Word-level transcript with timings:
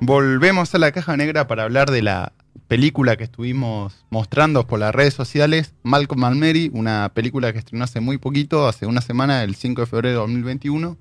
Volvemos 0.00 0.74
a 0.74 0.78
la 0.78 0.92
caja 0.92 1.16
negra 1.16 1.46
para 1.46 1.62
hablar 1.62 1.90
de 1.90 2.02
la 2.02 2.32
película 2.68 3.16
que 3.16 3.24
estuvimos 3.24 4.04
mostrando 4.10 4.66
por 4.66 4.78
las 4.78 4.94
redes 4.94 5.14
sociales, 5.14 5.74
Malcolm 5.82 6.24
and 6.24 6.40
Mary, 6.40 6.70
una 6.74 7.10
película 7.14 7.52
que 7.52 7.58
estrenó 7.58 7.84
hace 7.84 8.00
muy 8.00 8.18
poquito, 8.18 8.68
hace 8.68 8.86
una 8.86 9.00
semana, 9.00 9.42
el 9.42 9.54
5 9.54 9.82
de 9.82 9.86
febrero 9.86 10.08
de 10.08 10.14
2021, 10.16 10.98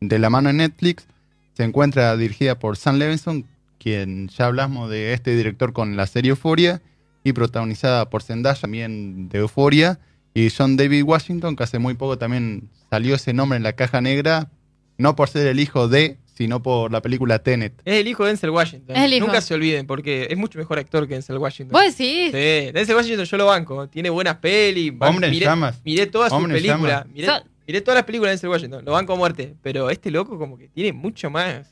de 0.00 0.18
la 0.18 0.30
mano 0.30 0.48
de 0.48 0.54
Netflix. 0.54 1.06
Se 1.54 1.64
encuentra 1.64 2.16
dirigida 2.16 2.58
por 2.58 2.76
Sam 2.76 2.98
Levinson, 2.98 3.46
quien 3.78 4.28
ya 4.28 4.46
hablamos 4.46 4.88
de 4.90 5.12
este 5.12 5.36
director 5.36 5.72
con 5.72 5.96
la 5.96 6.06
serie 6.06 6.30
Euphoria, 6.30 6.80
y 7.24 7.32
protagonizada 7.32 8.10
por 8.10 8.22
Zendaya, 8.22 8.60
también 8.60 9.28
de 9.28 9.38
Euphoria, 9.38 9.98
y 10.32 10.50
John 10.50 10.76
David 10.76 11.04
Washington, 11.04 11.56
que 11.56 11.64
hace 11.64 11.78
muy 11.78 11.94
poco 11.94 12.18
también 12.18 12.68
salió 12.90 13.14
ese 13.14 13.32
nombre 13.32 13.56
en 13.56 13.62
la 13.62 13.72
caja 13.72 14.00
negra, 14.00 14.50
no 14.98 15.16
por 15.16 15.28
ser 15.28 15.46
el 15.46 15.60
hijo 15.60 15.88
de, 15.88 16.18
sino 16.34 16.62
por 16.62 16.90
la 16.92 17.00
película 17.00 17.38
Tenet. 17.38 17.80
Es 17.84 18.00
el 18.00 18.08
hijo 18.08 18.24
de 18.24 18.30
Denzel 18.30 18.50
Washington. 18.50 18.96
Es 18.96 19.02
el 19.02 19.14
hijo. 19.14 19.26
Nunca 19.26 19.40
se 19.40 19.54
olviden, 19.54 19.86
porque 19.86 20.26
es 20.30 20.36
mucho 20.36 20.58
mejor 20.58 20.78
actor 20.78 21.06
que 21.06 21.14
Denzel 21.14 21.38
Washington. 21.38 21.72
¿Vos 21.72 21.82
decís? 21.96 22.26
Sí, 22.32 22.72
Denzel 22.72 22.96
Washington 22.96 23.24
yo 23.24 23.36
lo 23.36 23.46
banco. 23.46 23.88
Tiene 23.88 24.10
buenas 24.10 24.36
pelis. 24.38 24.92
Hombre 25.00 25.30
miré, 25.30 25.46
llamas. 25.46 25.80
miré 25.84 26.06
todas 26.06 26.32
sus 26.32 26.46
películas. 26.48 27.06
Miré, 27.06 27.26
So- 27.28 27.42
miré 27.66 27.80
todas 27.80 27.96
las 27.96 28.04
películas 28.04 28.30
de 28.30 28.32
Denzel 28.34 28.50
Washington. 28.50 28.84
Lo 28.84 28.92
banco 28.92 29.12
a 29.12 29.16
muerte. 29.16 29.54
Pero 29.62 29.90
este 29.90 30.10
loco 30.10 30.38
como 30.38 30.56
que 30.58 30.68
tiene 30.68 30.92
mucho 30.92 31.30
más. 31.30 31.70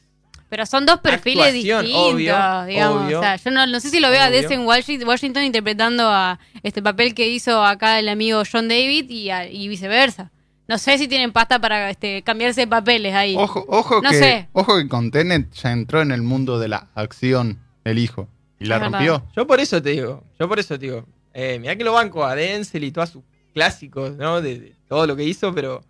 Pero 0.49 0.67
son 0.67 0.85
dos 0.85 1.01
perfiles 1.01 1.47
Actuación, 1.47 1.81
distintos, 1.87 2.13
obvio, 2.13 2.67
digamos. 2.67 3.05
obvio. 3.07 3.19
o 3.21 3.23
sea, 3.23 3.37
yo 3.37 3.51
no, 3.53 3.67
no 3.67 3.81
sé 3.81 3.89
si 3.89 4.01
lo 4.01 4.11
veo 4.11 4.21
a. 4.21 4.29
Denzel 4.31 4.59
Washi- 4.61 5.03
Washington 5.07 5.45
interpretando 5.45 6.07
a 6.11 6.39
este 6.63 6.83
papel 6.83 7.15
que 7.15 7.27
hizo 7.29 7.65
acá 7.65 7.99
el 7.99 8.09
amigo 8.11 8.43
John 8.51 8.69
David 8.69 9.09
y, 9.09 9.31
a- 9.31 9.49
y 9.49 9.69
viceversa. 9.69 10.31
No 10.69 10.79
sé 10.79 10.97
si 10.99 11.09
tienen 11.09 11.33
pasta 11.33 11.59
para 11.61 11.91
este, 11.91 12.23
cambiarse 12.23 12.63
de 12.63 12.67
papeles 12.67 13.15
ahí. 13.15 13.35
Ojo, 13.37 13.65
ojo, 13.69 14.01
No 14.01 14.11
que, 14.11 14.17
sé. 14.19 14.49
ojo 14.53 14.77
que 14.79 14.89
con 14.89 15.11
Tenet 15.11 15.51
ya 15.53 15.73
entró 15.73 16.01
en 16.03 16.13
el 16.13 16.23
mundo 16.23 16.59
de 16.59 16.69
la 16.69 16.89
acción 16.95 17.59
el 17.85 17.99
hijo. 17.99 18.29
Y 18.59 18.67
la 18.67 18.77
Es 18.77 18.81
verdad. 18.83 18.99
rompió. 18.99 19.27
Yo 19.37 19.47
por 19.47 19.59
eso 19.61 19.83
te 19.83 19.91
digo. 19.91 20.23
Yo 20.39 20.49
por 20.49 20.59
eso 20.61 20.79
te 20.79 20.87
digo. 20.87 21.05
Eh, 21.35 21.59
mirá 21.59 21.75
que 21.77 21.83
lo 21.85 21.93
banco 21.93 22.25
a 22.25 22.35
Denzel 22.37 22.85
y 22.85 22.93
todos 22.93 23.11
sus 23.11 23.23
clásicos, 23.53 24.17
¿no? 24.17 24.41
De, 24.41 24.59
de 24.59 24.77
todo 24.89 25.07
lo 25.07 25.17
que 25.17 25.25
hizo, 25.25 25.53
pero 25.55 25.83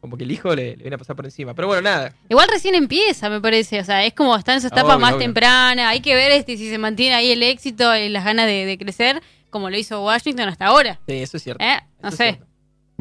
como 0.00 0.16
que 0.16 0.24
el 0.24 0.30
hijo 0.30 0.54
le, 0.54 0.70
le 0.76 0.82
viene 0.82 0.94
a 0.94 0.98
pasar 0.98 1.16
por 1.16 1.24
encima. 1.24 1.52
Pero 1.54 1.66
bueno, 1.68 1.82
nada. 1.82 2.14
Igual 2.28 2.48
recién 2.50 2.74
empieza, 2.74 3.28
me 3.28 3.40
parece. 3.40 3.80
O 3.80 3.84
sea, 3.84 4.04
es 4.04 4.14
como 4.14 4.34
está 4.36 4.54
en 4.54 4.60
su 4.60 4.68
etapa 4.68 4.94
Obvio, 4.94 4.98
más 5.00 5.12
obvio. 5.14 5.24
temprana. 5.26 5.88
Hay 5.90 6.00
que 6.00 6.14
ver 6.14 6.30
este, 6.32 6.56
si 6.56 6.70
se 6.70 6.78
mantiene 6.78 7.14
ahí 7.16 7.32
el 7.32 7.42
éxito 7.42 7.94
y 7.96 8.08
las 8.08 8.24
ganas 8.24 8.46
de, 8.46 8.64
de 8.64 8.78
crecer, 8.78 9.20
como 9.50 9.68
lo 9.68 9.76
hizo 9.76 10.02
Washington 10.04 10.48
hasta 10.48 10.66
ahora. 10.66 11.00
Sí, 11.08 11.14
eso 11.16 11.36
es 11.36 11.42
cierto. 11.42 11.64
¿Eh? 11.64 11.78
No 12.02 12.08
Eso 12.08 12.16
sé. 12.18 12.40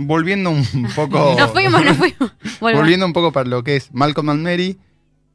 Volviendo 0.05 0.49
un 0.51 0.63
poco. 0.95 1.35
Nos 1.37 1.51
fuimos, 1.51 1.83
nos 1.83 1.97
fuimos. 1.97 2.31
Volvamos. 2.59 2.81
Volviendo 2.81 3.05
un 3.05 3.13
poco 3.13 3.31
para 3.31 3.49
lo 3.49 3.63
que 3.63 3.75
es 3.75 3.93
Malcolm 3.93 4.29
and 4.29 4.43
Mary, 4.43 4.77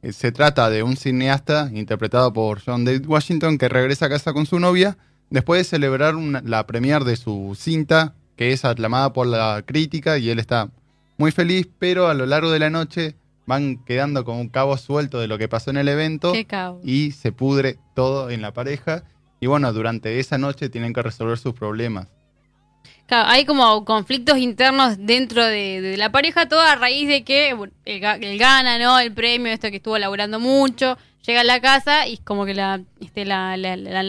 eh, 0.01 0.11
se 0.11 0.31
trata 0.31 0.69
de 0.69 0.81
un 0.83 0.97
cineasta 0.97 1.69
interpretado 1.73 2.33
por 2.33 2.61
John 2.65 2.83
David 2.85 3.05
Washington 3.07 3.57
que 3.57 3.69
regresa 3.69 4.07
a 4.07 4.09
casa 4.09 4.33
con 4.33 4.45
su 4.45 4.59
novia 4.59 4.97
después 5.29 5.59
de 5.59 5.63
celebrar 5.65 6.15
una- 6.15 6.41
la 6.45 6.65
premier 6.65 7.03
de 7.03 7.15
su 7.15 7.55
cinta, 7.59 8.15
que 8.35 8.51
es 8.53 8.65
aclamada 8.65 9.13
por 9.13 9.27
la 9.27 9.63
crítica 9.65 10.17
y 10.17 10.29
él 10.29 10.39
está 10.39 10.69
muy 11.17 11.31
feliz, 11.31 11.67
pero 11.79 12.07
a 12.07 12.13
lo 12.13 12.25
largo 12.25 12.51
de 12.51 12.59
la 12.59 12.69
noche 12.69 13.15
van 13.47 13.77
quedando 13.85 14.25
como 14.25 14.41
un 14.41 14.49
cabo 14.49 14.75
suelto 14.77 15.19
de 15.19 15.27
lo 15.27 15.37
que 15.37 15.47
pasó 15.47 15.69
en 15.69 15.77
el 15.77 15.87
evento 15.87 16.31
y 16.83 17.11
se 17.11 17.31
pudre 17.31 17.77
todo 17.95 18.29
en 18.31 18.41
la 18.41 18.51
pareja. 18.51 19.03
Y 19.39 19.45
bueno, 19.47 19.71
durante 19.73 20.19
esa 20.19 20.37
noche 20.39 20.69
tienen 20.69 20.91
que 20.93 21.03
resolver 21.03 21.37
sus 21.37 21.53
problemas. 21.53 22.07
Claro, 23.07 23.29
hay 23.29 23.45
como 23.45 23.85
conflictos 23.85 24.37
internos 24.37 24.95
dentro 24.97 25.45
de, 25.45 25.95
la 25.97 26.11
pareja, 26.11 26.47
todo 26.47 26.61
a 26.61 26.75
raíz 26.75 27.07
de 27.07 27.23
que 27.23 27.49
él, 27.49 28.01
ga- 28.01 28.17
él 28.21 28.37
gana, 28.39 28.79
¿no? 28.79 28.97
El 28.99 29.13
premio, 29.13 29.51
esto 29.51 29.69
que 29.69 29.77
estuvo 29.77 29.97
laburando 29.97 30.39
mucho, 30.39 30.97
llega 31.25 31.41
a 31.41 31.43
la 31.43 31.59
casa 31.61 32.07
y 32.07 32.17
como 32.17 32.45
que 32.45 32.53
la, 32.55 32.81
este, 32.99 33.25
la, 33.25 33.57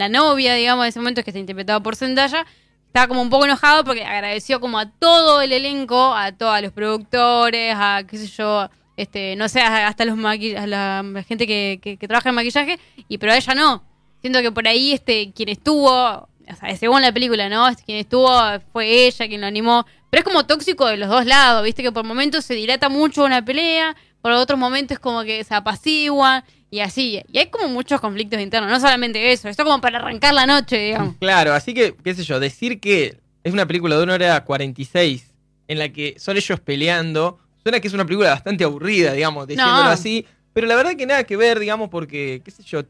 novia, 0.09 0.55
digamos, 0.55 0.83
de 0.85 0.89
ese 0.89 0.99
momento 0.99 1.23
que 1.23 1.29
está 1.29 1.39
interpretado 1.39 1.81
por 1.83 1.95
Zendaya, 1.95 2.45
estaba 2.87 3.07
como 3.07 3.21
un 3.21 3.29
poco 3.29 3.45
enojado 3.45 3.83
porque 3.83 4.03
agradeció 4.03 4.59
como 4.59 4.79
a 4.79 4.89
todo 4.89 5.41
el 5.41 5.51
elenco, 5.51 6.15
a 6.15 6.31
todos 6.31 6.59
los 6.61 6.71
productores, 6.71 7.75
a 7.77 8.01
qué 8.09 8.17
sé 8.17 8.27
yo, 8.27 8.69
este, 8.95 9.35
no 9.35 9.47
sé, 9.49 9.61
hasta 9.61 10.05
los 10.05 10.17
a 10.25 10.65
la 10.67 11.23
gente 11.27 11.45
que, 11.45 11.79
que- 11.81 11.97
que 11.97 12.07
trabaja 12.07 12.29
en 12.29 12.35
maquillaje, 12.35 12.79
y 13.07 13.17
pero 13.19 13.33
a 13.33 13.37
ella 13.37 13.53
no. 13.53 13.83
Siento 14.21 14.41
que 14.41 14.51
por 14.51 14.67
ahí 14.67 14.93
este 14.93 15.31
quien 15.33 15.49
estuvo, 15.49 16.27
o 16.51 16.55
sea, 16.55 16.75
según 16.77 17.01
la 17.01 17.11
película, 17.11 17.49
¿no? 17.49 17.67
Quien 17.85 17.97
estuvo 17.99 18.29
fue 18.71 19.07
ella 19.07 19.27
quien 19.27 19.41
lo 19.41 19.47
animó. 19.47 19.85
Pero 20.09 20.19
es 20.21 20.23
como 20.25 20.45
tóxico 20.45 20.85
de 20.87 20.97
los 20.97 21.09
dos 21.09 21.25
lados, 21.25 21.63
¿viste? 21.63 21.83
Que 21.83 21.91
por 21.91 22.05
momentos 22.05 22.45
se 22.45 22.53
dilata 22.53 22.87
mucho 22.89 23.23
una 23.25 23.43
pelea, 23.43 23.95
por 24.21 24.31
otros 24.31 24.57
momentos 24.57 24.99
como 24.99 25.23
que 25.23 25.43
se 25.43 25.53
apaciguan 25.53 26.43
y 26.71 26.79
así. 26.79 27.21
Y 27.31 27.37
hay 27.37 27.47
como 27.47 27.67
muchos 27.67 27.99
conflictos 27.99 28.39
internos, 28.39 28.69
no 28.71 28.79
solamente 28.79 29.31
eso, 29.31 29.49
esto 29.49 29.63
como 29.63 29.81
para 29.81 29.99
arrancar 29.99 30.33
la 30.33 30.45
noche, 30.45 30.77
digamos. 30.77 31.15
Claro, 31.19 31.53
así 31.53 31.73
que, 31.73 31.95
qué 32.03 32.13
sé 32.13 32.23
yo, 32.23 32.39
decir 32.39 32.79
que 32.79 33.17
es 33.43 33.53
una 33.53 33.65
película 33.65 33.97
de 33.97 34.03
una 34.03 34.13
hora 34.15 34.43
46 34.43 35.33
en 35.67 35.79
la 35.79 35.89
que 35.89 36.15
son 36.17 36.37
ellos 36.37 36.59
peleando, 36.61 37.39
suena 37.61 37.79
que 37.81 37.87
es 37.89 37.93
una 37.93 38.05
película 38.05 38.29
bastante 38.29 38.63
aburrida, 38.63 39.11
digamos, 39.13 39.47
diciéndolo 39.47 39.83
No. 39.83 39.89
así, 39.89 40.25
pero 40.53 40.67
la 40.67 40.75
verdad 40.75 40.95
que 40.95 41.05
nada 41.05 41.23
que 41.25 41.35
ver, 41.37 41.59
digamos, 41.59 41.89
porque, 41.89 42.41
qué 42.43 42.51
sé 42.51 42.63
yo, 42.63 42.81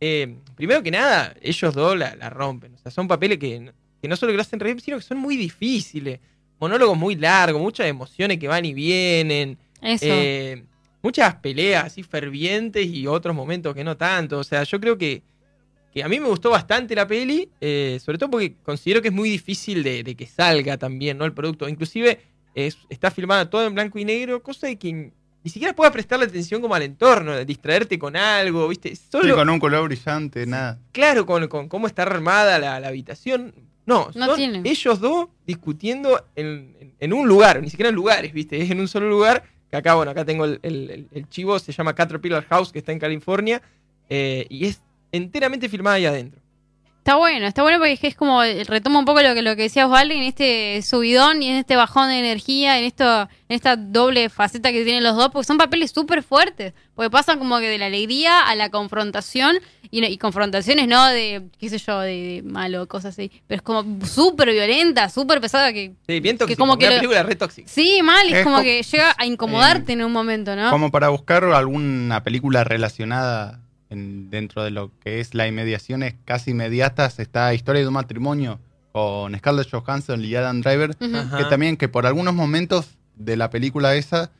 eh, 0.00 0.34
primero 0.54 0.82
que 0.82 0.90
nada, 0.90 1.34
ellos 1.42 1.74
dos 1.74 1.96
la, 1.98 2.14
la 2.16 2.30
rompen, 2.30 2.69
sea, 2.82 2.90
son 2.92 3.06
papeles 3.08 3.38
que, 3.38 3.60
no- 3.60 3.72
que 4.00 4.08
no 4.08 4.16
solo 4.16 4.32
que 4.32 4.36
lo 4.36 4.42
hacen 4.42 4.60
reír, 4.60 4.80
sino 4.80 4.96
que 4.96 5.02
son 5.02 5.18
muy 5.18 5.36
difíciles, 5.36 6.20
monólogos 6.58 6.96
muy 6.96 7.14
largos, 7.16 7.60
muchas 7.60 7.86
emociones 7.86 8.38
que 8.38 8.48
van 8.48 8.64
y 8.64 8.74
vienen, 8.74 9.58
Eso. 9.82 10.04
eh, 10.08 10.64
muchas 11.02 11.34
peleas 11.36 11.84
así 11.86 12.02
fervientes 12.02 12.86
y 12.86 13.06
otros 13.06 13.34
momentos 13.34 13.74
que 13.74 13.84
no 13.84 13.96
tanto. 13.96 14.38
O 14.38 14.44
sea, 14.44 14.62
yo 14.64 14.78
creo 14.80 14.96
que, 14.98 15.22
que 15.92 16.02
a 16.02 16.08
mí 16.08 16.20
me 16.20 16.26
gustó 16.28 16.50
bastante 16.50 16.94
la 16.94 17.06
peli, 17.06 17.48
eh, 17.60 17.98
sobre 18.04 18.18
todo 18.18 18.30
porque 18.30 18.54
considero 18.62 19.00
que 19.02 19.08
es 19.08 19.14
muy 19.14 19.28
difícil 19.30 19.82
de, 19.82 20.02
de 20.02 20.14
que 20.14 20.26
salga 20.26 20.76
también, 20.76 21.18
¿no? 21.18 21.24
El 21.24 21.32
producto. 21.32 21.68
Inclusive 21.68 22.20
es- 22.54 22.78
está 22.88 23.10
filmada 23.10 23.48
todo 23.50 23.66
en 23.66 23.74
blanco 23.74 23.98
y 23.98 24.04
negro, 24.04 24.42
cosa 24.42 24.66
de 24.66 24.76
que 24.76 25.12
ni 25.42 25.50
siquiera 25.50 25.74
puedas 25.74 25.92
prestarle 25.92 26.26
atención 26.26 26.60
como 26.60 26.74
al 26.74 26.82
entorno, 26.82 27.36
distraerte 27.44 27.98
con 27.98 28.16
algo, 28.16 28.68
¿viste? 28.68 28.94
Sí, 28.94 29.02
Solo, 29.10 29.34
con 29.36 29.48
un 29.48 29.58
color 29.58 29.84
brillante, 29.84 30.44
nada. 30.46 30.78
claro, 30.92 31.24
con, 31.26 31.46
con 31.48 31.68
cómo 31.68 31.86
está 31.86 32.02
armada 32.02 32.58
la, 32.58 32.78
la 32.80 32.88
habitación. 32.88 33.54
No, 33.86 34.10
No 34.14 34.26
son 34.26 34.36
tiene. 34.36 34.62
ellos 34.68 35.00
dos 35.00 35.28
discutiendo 35.46 36.24
en, 36.36 36.74
en- 36.80 36.92
en 37.00 37.12
un 37.14 37.26
lugar, 37.26 37.60
ni 37.62 37.70
siquiera 37.70 37.88
en 37.88 37.94
lugares, 37.94 38.32
¿viste? 38.32 38.60
Es 38.60 38.70
en 38.70 38.80
un 38.80 38.88
solo 38.88 39.08
lugar. 39.08 39.42
Que 39.70 39.76
acá, 39.76 39.94
bueno, 39.94 40.10
acá 40.10 40.24
tengo 40.24 40.44
el, 40.44 40.58
el- 40.62 40.90
el- 40.90 41.06
el 41.12 41.28
chivo, 41.28 41.58
se 41.58 41.72
llama 41.72 41.94
Caterpillar 41.94 42.44
House, 42.48 42.72
que 42.72 42.78
está 42.80 42.92
en 42.92 42.98
California. 42.98 43.62
eh, 44.08 44.46
y 44.50 44.66
es 44.66 44.80
enteramente 45.12 45.68
filmada 45.68 45.96
ahí 45.96 46.06
adentro. 46.06 46.40
Está 47.00 47.16
bueno, 47.16 47.46
está 47.46 47.62
bueno 47.62 47.78
porque 47.78 47.92
es, 47.94 47.98
que 48.00 48.12
como, 48.12 48.42
eh, 48.44 48.62
retoma 48.64 48.98
un 48.98 49.06
poco 49.06 49.22
lo 49.22 49.32
que, 49.32 49.40
lo 49.40 49.56
que 49.56 49.62
decía 49.62 49.86
Osvaldo, 49.86 50.12
en 50.14 50.22
este 50.22 50.82
subidón 50.82 51.42
y 51.42 51.48
en 51.48 51.56
este 51.56 51.74
bajón 51.74 52.08
de 52.10 52.18
energía, 52.18 52.78
en 52.78 52.84
esto 52.84 53.22
en 53.48 53.56
esta 53.56 53.74
doble 53.76 54.28
faceta 54.28 54.70
que 54.70 54.84
tienen 54.84 55.02
los 55.02 55.16
dos, 55.16 55.30
porque 55.32 55.46
son 55.46 55.56
papeles 55.56 55.92
súper 55.92 56.22
fuertes, 56.22 56.74
porque 56.94 57.08
pasan 57.10 57.38
como 57.38 57.58
que 57.58 57.68
de 57.70 57.78
la 57.78 57.86
alegría 57.86 58.42
a 58.46 58.54
la 58.54 58.68
confrontación, 58.68 59.56
y, 59.90 60.02
no- 60.02 60.06
y 60.08 60.18
confrontaciones 60.18 60.86
no 60.88 61.06
de, 61.08 61.46
qué 61.58 61.70
sé 61.70 61.78
yo, 61.78 62.00
de, 62.00 62.12
de 62.12 62.42
malo, 62.44 62.86
cosas 62.86 63.14
así, 63.14 63.32
pero 63.46 63.56
es 63.56 63.62
como 63.62 63.82
súper 64.06 64.50
violenta, 64.52 65.08
súper 65.08 65.40
pesada, 65.40 65.72
que 65.72 65.94
Sí, 66.06 66.20
bien 66.20 66.36
tóxico. 66.36 66.58
como 66.60 66.76
que 66.76 66.84
una 66.84 66.96
lo- 66.96 67.00
película 67.00 67.22
re 67.22 67.34
tóxica. 67.34 67.66
sí, 67.66 68.00
mal, 68.02 68.26
es, 68.28 68.34
Es 68.34 68.44
como 68.44 68.56
co- 68.58 68.62
que 68.62 68.82
llega 68.82 69.14
a 69.16 69.24
incomodarte 69.24 69.94
en 69.94 70.04
un 70.04 70.12
momento, 70.12 70.54
¿no? 70.54 70.70
Como 70.70 70.90
para 70.90 71.08
buscar 71.08 71.44
alguna 71.44 72.22
película 72.22 72.62
relacionada 72.62 73.58
en- 73.90 74.30
dentro 74.30 74.62
de 74.64 74.70
lo 74.70 74.90
que 75.00 75.20
es 75.20 75.34
las 75.34 75.48
inmediaciones 75.48 76.14
casi 76.24 76.52
inmediatas, 76.52 77.18
está 77.18 77.52
Historia 77.54 77.82
de 77.82 77.88
un 77.88 77.94
matrimonio 77.94 78.58
con 78.92 79.36
Scarlett 79.36 79.70
Johansson 79.70 80.24
y 80.24 80.34
Adam 80.34 80.60
Driver, 80.62 80.96
que 80.96 81.44
también 81.48 81.76
que 81.76 81.88
por 81.88 82.06
algunos 82.06 82.34
momentos 82.34 82.96
de 83.16 83.36
la 83.36 83.50
película 83.50 83.94
esa, 83.94 84.30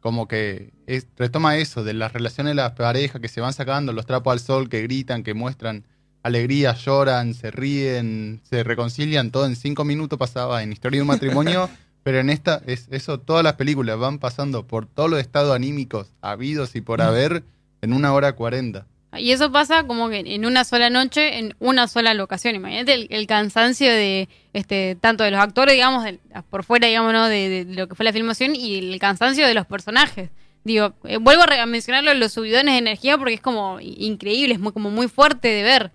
como 0.00 0.28
que 0.28 0.70
es- 0.86 1.06
retoma 1.16 1.56
eso, 1.56 1.84
de 1.84 1.92
las 1.94 2.12
relaciones 2.12 2.52
de 2.52 2.54
las 2.54 2.72
parejas 2.72 3.20
que 3.20 3.28
se 3.28 3.40
van 3.40 3.52
sacando, 3.52 3.92
los 3.92 4.06
trapos 4.06 4.32
al 4.32 4.40
sol, 4.40 4.68
que 4.68 4.82
gritan, 4.82 5.22
que 5.24 5.34
muestran 5.34 5.84
alegría, 6.22 6.74
lloran, 6.74 7.34
se 7.34 7.50
ríen, 7.50 8.40
se 8.48 8.62
reconcilian, 8.64 9.30
todo 9.30 9.46
en 9.46 9.56
cinco 9.56 9.84
minutos 9.84 10.18
pasaba 10.18 10.62
en 10.62 10.72
Historia 10.72 10.98
de 10.98 11.02
un 11.02 11.08
matrimonio, 11.08 11.68
Pero 12.04 12.20
en 12.20 12.30
esta, 12.30 12.62
es 12.66 12.86
eso, 12.90 13.18
todas 13.20 13.44
las 13.44 13.54
películas 13.54 13.98
van 13.98 14.18
pasando 14.18 14.66
por 14.66 14.86
todos 14.86 15.10
los 15.10 15.20
estados 15.20 15.54
anímicos 15.54 16.06
habidos 16.22 16.74
y 16.74 16.80
por 16.80 17.02
haber 17.02 17.42
en 17.82 17.92
una 17.92 18.14
hora 18.14 18.32
cuarenta. 18.34 18.86
Y 19.16 19.32
eso 19.32 19.50
pasa 19.50 19.84
como 19.86 20.10
que 20.10 20.18
en 20.26 20.44
una 20.44 20.64
sola 20.64 20.90
noche, 20.90 21.38
en 21.38 21.54
una 21.60 21.88
sola 21.88 22.12
locación. 22.12 22.54
Imagínate 22.54 22.92
el, 22.92 23.06
el 23.10 23.26
cansancio 23.26 23.90
de 23.90 24.28
este 24.52 24.96
tanto 25.00 25.24
de 25.24 25.30
los 25.30 25.40
actores, 25.40 25.74
digamos, 25.74 26.04
de- 26.04 26.18
por 26.50 26.62
fuera, 26.64 26.86
digamos, 26.88 27.12
¿no? 27.14 27.26
de, 27.28 27.64
de 27.64 27.74
lo 27.74 27.88
que 27.88 27.94
fue 27.94 28.04
la 28.04 28.12
filmación 28.12 28.54
y 28.54 28.78
el 28.92 28.98
cansancio 28.98 29.46
de 29.46 29.54
los 29.54 29.66
personajes. 29.66 30.30
Digo, 30.64 30.92
eh, 31.04 31.16
vuelvo 31.16 31.44
a, 31.44 31.66
mencionarlo, 31.66 32.12
los 32.14 32.32
subidones 32.32 32.74
de 32.74 32.78
energía 32.78 33.16
porque 33.16 33.34
es 33.34 33.40
como 33.40 33.80
increíble, 33.80 34.54
es 34.54 34.60
muy, 34.60 34.72
como 34.72 34.90
muy 34.90 35.08
fuerte 35.08 35.48
de 35.48 35.62
ver. 35.62 35.90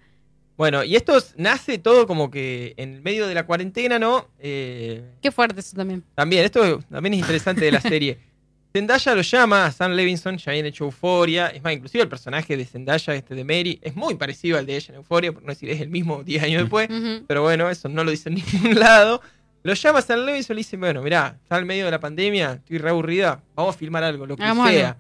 Bueno, 0.58 0.84
y 0.84 0.96
esto 0.96 1.18
es- 1.18 1.36
nace 1.38 1.78
todo 1.78 2.08
como 2.08 2.32
que 2.32 2.74
en 2.78 3.04
medio 3.04 3.28
de 3.28 3.36
la 3.36 3.46
cuarentena, 3.46 4.00
¿no? 4.00 4.28
Eh, 4.40 5.04
Qué 5.22 5.32
fuerte 5.32 5.60
eso 5.60 5.76
también. 5.76 6.04
También, 6.16 6.46
esto 6.46 6.80
también 6.90 7.14
es 7.14 7.20
interesante 7.20 7.64
de 7.66 7.72
la 7.72 7.82
serie. 7.82 8.18
Zendaya 8.74 9.14
lo 9.14 9.22
llama 9.22 9.66
a 9.66 9.72
Sam 9.72 9.92
Levinson, 9.92 10.38
ya 10.38 10.52
habían 10.52 10.66
hecho 10.66 10.86
Euforia. 10.86 11.48
Es 11.48 11.62
más, 11.62 11.74
inclusive 11.74 12.04
el 12.04 12.10
personaje 12.10 12.58
de 12.58 12.66
Zendaya, 12.66 13.14
este 13.14 13.36
de 13.36 13.44
Mary, 13.44 13.80
es 13.84 13.96
muy 13.96 14.16
parecido 14.16 14.58
al 14.58 14.66
de 14.66 14.76
ella 14.78 14.88
en 14.90 14.96
Euforia, 14.96 15.32
por 15.32 15.44
no 15.44 15.50
decir 15.50 15.70
es 15.70 15.80
el 15.80 15.90
mismo 15.90 16.24
10 16.24 16.44
años 16.44 16.62
después. 16.64 16.90
Pero 17.28 17.44
bueno, 17.44 17.70
eso 17.70 17.88
no 17.88 18.04
lo 18.04 18.10
dice 18.10 18.30
en 18.30 18.36
ningún 18.54 18.80
lado. 18.80 19.22
Lo 19.62 19.74
llama 19.76 20.00
a 20.00 20.02
Sam 20.02 20.22
Levinson 20.26 20.56
y 20.56 20.58
le 20.58 20.60
dice, 20.62 20.76
bueno, 20.78 21.02
mirá, 21.04 21.38
está 21.44 21.60
en 21.60 21.68
medio 21.68 21.86
de 21.86 21.92
la 21.92 22.00
pandemia, 22.00 22.54
estoy 22.54 22.80
re 22.80 22.90
aburrida, 22.90 23.42
vamos 23.56 23.76
a 23.76 23.78
filmar 23.78 24.04
algo, 24.04 24.26
lo 24.26 24.36
que 24.36 24.44
sea. 24.72 24.98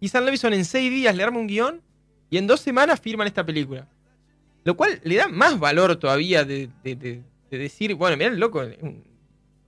Y 0.00 0.08
Sam 0.08 0.24
Levinson 0.24 0.52
en 0.52 0.64
seis 0.64 0.90
días 0.90 1.14
le 1.14 1.22
arma 1.22 1.38
un 1.38 1.46
guion 1.46 1.80
y 2.30 2.36
en 2.36 2.46
dos 2.48 2.60
semanas 2.60 3.00
firman 3.00 3.28
esta 3.28 3.46
película. 3.46 3.86
Lo 4.64 4.76
cual 4.76 5.00
le 5.04 5.14
da 5.16 5.28
más 5.28 5.58
valor 5.58 5.94
todavía 5.96 6.44
de, 6.44 6.68
de- 6.82 6.96
de- 6.96 7.22
de 7.50 7.58
decir, 7.58 7.94
bueno, 7.94 8.16
mirá 8.16 8.28
el 8.30 8.40
loco, 8.40 8.60
un 8.80 9.04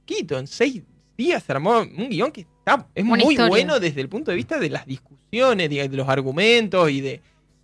poquito, 0.00 0.36
en 0.36 0.48
seis 0.48 0.82
días 1.16 1.42
se 1.42 1.52
armó 1.52 1.80
un 1.80 2.08
guion 2.08 2.30
que 2.32 2.42
está, 2.42 2.86
es 2.94 3.04
Una 3.04 3.24
muy 3.24 3.34
historia. 3.34 3.48
bueno 3.48 3.80
desde 3.80 4.00
el 4.00 4.08
punto 4.08 4.30
de 4.30 4.36
vista 4.36 4.58
de 4.58 4.70
las 4.70 4.86
discusiones, 4.86 5.68
de, 5.70 5.88
de 5.88 5.96
los 5.96 6.08
argumentos 6.08 6.90
y 6.90 7.00
de, 7.00 7.20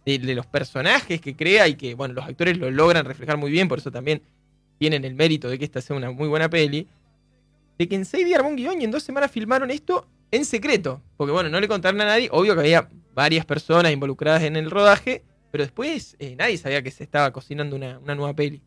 de- 0.06 0.18
de 0.18 0.34
los 0.34 0.46
personajes 0.46 1.20
que 1.20 1.36
crea 1.36 1.68
y 1.68 1.74
que, 1.74 1.94
bueno, 1.94 2.14
los 2.14 2.24
actores 2.24 2.56
lo 2.58 2.70
logran 2.70 3.04
reflejar 3.04 3.36
muy 3.36 3.50
bien, 3.50 3.68
por 3.68 3.78
eso 3.78 3.90
también 3.90 4.22
tienen 4.78 5.04
el 5.04 5.14
mérito 5.14 5.48
de 5.48 5.58
que 5.58 5.64
esta 5.64 5.80
sea 5.80 5.94
una 5.96 6.10
muy 6.10 6.28
buena 6.28 6.48
peli. 6.50 6.86
De 7.78 7.88
que 7.88 7.94
en 7.94 8.04
seis 8.04 8.24
días 8.26 8.38
armó 8.38 8.50
un 8.50 8.56
guion 8.56 8.80
y 8.80 8.84
en 8.84 8.90
dos 8.90 9.02
semanas 9.02 9.30
filmaron 9.30 9.70
esto 9.70 10.06
en 10.30 10.44
secreto. 10.44 11.00
Porque, 11.16 11.32
bueno, 11.32 11.48
no 11.48 11.60
le 11.60 11.68
contaron 11.68 12.00
a 12.00 12.04
nadie. 12.04 12.28
Obvio 12.32 12.54
que 12.54 12.60
había 12.60 12.88
varias 13.14 13.44
personas 13.46 13.92
involucradas 13.92 14.42
en 14.42 14.56
el 14.56 14.70
rodaje, 14.70 15.22
pero 15.50 15.64
después 15.64 16.16
eh, 16.18 16.34
nadie 16.36 16.58
sabía 16.58 16.82
que 16.82 16.90
se 16.90 17.04
estaba 17.04 17.30
cocinando 17.32 17.76
una, 17.76 17.98
una 17.98 18.14
nueva 18.14 18.34
peli. 18.34 18.60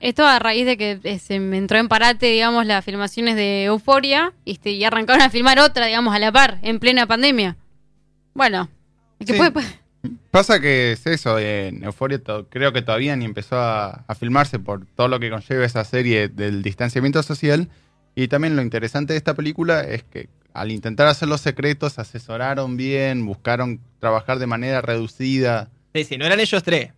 Esto 0.00 0.26
a 0.26 0.38
raíz 0.38 0.66
de 0.66 0.76
que 0.76 1.00
eh, 1.02 1.18
se 1.18 1.40
me 1.40 1.56
entró 1.58 1.78
en 1.78 1.88
parate, 1.88 2.26
digamos, 2.26 2.66
las 2.66 2.84
filmaciones 2.84 3.36
de 3.36 3.64
Euforia 3.64 4.32
este, 4.44 4.70
y 4.70 4.84
arrancaron 4.84 5.22
a 5.22 5.30
filmar 5.30 5.58
otra, 5.58 5.86
digamos, 5.86 6.14
a 6.14 6.18
la 6.18 6.30
par, 6.32 6.58
en 6.62 6.78
plena 6.78 7.06
pandemia. 7.06 7.56
Bueno, 8.34 8.68
es 9.18 9.26
que 9.26 9.32
Sí. 9.32 9.38
puede- 9.38 9.50
puede- 9.50 9.68
Pasa 10.30 10.60
que 10.60 10.92
es 10.92 11.06
eso, 11.06 11.38
en 11.38 11.82
Euphoria 11.82 12.22
to- 12.22 12.46
creo 12.48 12.72
que 12.72 12.82
todavía 12.82 13.16
ni 13.16 13.24
empezó 13.24 13.56
a, 13.56 14.04
a 14.06 14.14
filmarse 14.14 14.58
por 14.58 14.86
todo 14.94 15.08
lo 15.08 15.18
que 15.18 15.28
conlleva 15.30 15.64
esa 15.64 15.84
serie 15.84 16.28
del 16.28 16.62
distanciamiento 16.62 17.22
social. 17.22 17.68
Y 18.14 18.28
también 18.28 18.54
lo 18.56 18.62
interesante 18.62 19.12
de 19.12 19.16
esta 19.16 19.34
película 19.34 19.80
es 19.82 20.04
que 20.04 20.28
al 20.54 20.70
intentar 20.70 21.08
hacer 21.08 21.28
los 21.28 21.40
secretos, 21.40 21.98
asesoraron 21.98 22.76
bien, 22.76 23.26
buscaron 23.26 23.80
trabajar 24.00 24.38
de 24.38 24.46
manera 24.46 24.80
reducida. 24.80 25.68
Sí, 25.94 26.04
sí, 26.04 26.16
no 26.18 26.26
eran 26.26 26.38
ellos 26.40 26.62
tres. 26.62 26.92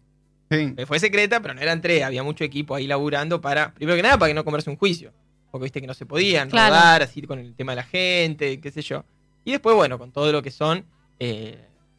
Sí, 0.50 0.74
Eh, 0.76 0.86
Fue 0.86 0.98
secreta, 0.98 1.40
pero 1.40 1.54
no 1.54 1.60
eran 1.60 1.80
tres. 1.80 2.02
Había 2.02 2.22
mucho 2.22 2.42
equipo 2.44 2.74
ahí 2.74 2.86
laburando 2.86 3.40
para, 3.40 3.72
primero 3.74 3.96
que 3.96 4.02
nada, 4.02 4.18
para 4.18 4.30
que 4.30 4.34
no 4.34 4.44
comerse 4.44 4.68
un 4.70 4.76
juicio. 4.76 5.12
Porque 5.50 5.64
viste 5.64 5.80
que 5.80 5.86
no 5.86 5.94
se 5.94 6.06
podían 6.06 6.50
Claro. 6.50 6.74
rodar 6.74 7.02
así 7.02 7.22
con 7.22 7.38
el 7.38 7.54
tema 7.54 7.72
de 7.72 7.76
la 7.76 7.82
gente, 7.84 8.60
qué 8.60 8.70
sé 8.70 8.82
yo. 8.82 9.04
Y 9.44 9.52
después, 9.52 9.74
bueno, 9.76 9.98
con 9.98 10.12
todo 10.12 10.30
lo 10.32 10.42
que 10.42 10.50
son 10.50 10.84
eh, 11.18 11.58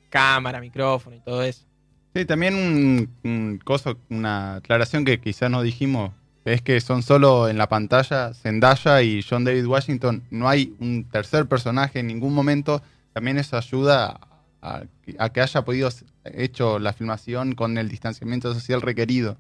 cámara, 0.10 0.60
micrófono 0.60 1.16
y 1.16 1.20
todo 1.22 1.44
eso. 1.44 1.66
Sí, 2.14 2.26
también 2.26 2.56
un, 2.56 3.10
un 3.24 3.58
coso, 3.64 3.98
una 4.10 4.56
aclaración 4.56 5.06
que 5.06 5.20
quizás 5.22 5.50
no 5.50 5.62
dijimos, 5.62 6.12
es 6.44 6.62
que 6.62 6.82
son 6.82 7.04
solo 7.04 7.48
en 7.48 7.58
la 7.58 7.70
pantalla 7.70 8.34
Zendaya 8.34 9.02
y 9.02 9.22
John 9.24 9.44
David 9.46 9.66
Washington, 9.66 10.24
no 10.30 10.50
hay 10.50 10.74
un 10.80 11.06
tercer 11.10 11.46
personaje 11.46 12.00
en 12.00 12.08
ningún 12.08 12.34
momento, 12.34 12.82
también 13.14 13.38
eso 13.38 13.56
ayuda 13.58 14.20
a, 14.62 14.84
a 15.20 15.30
que 15.30 15.40
haya 15.42 15.62
podido 15.64 15.90
hecho 16.26 16.80
la 16.80 16.94
filmación 16.94 17.56
con 17.56 17.78
el 17.78 17.90
distanciamiento 17.90 18.54
social 18.54 18.82
requerido. 18.82 19.38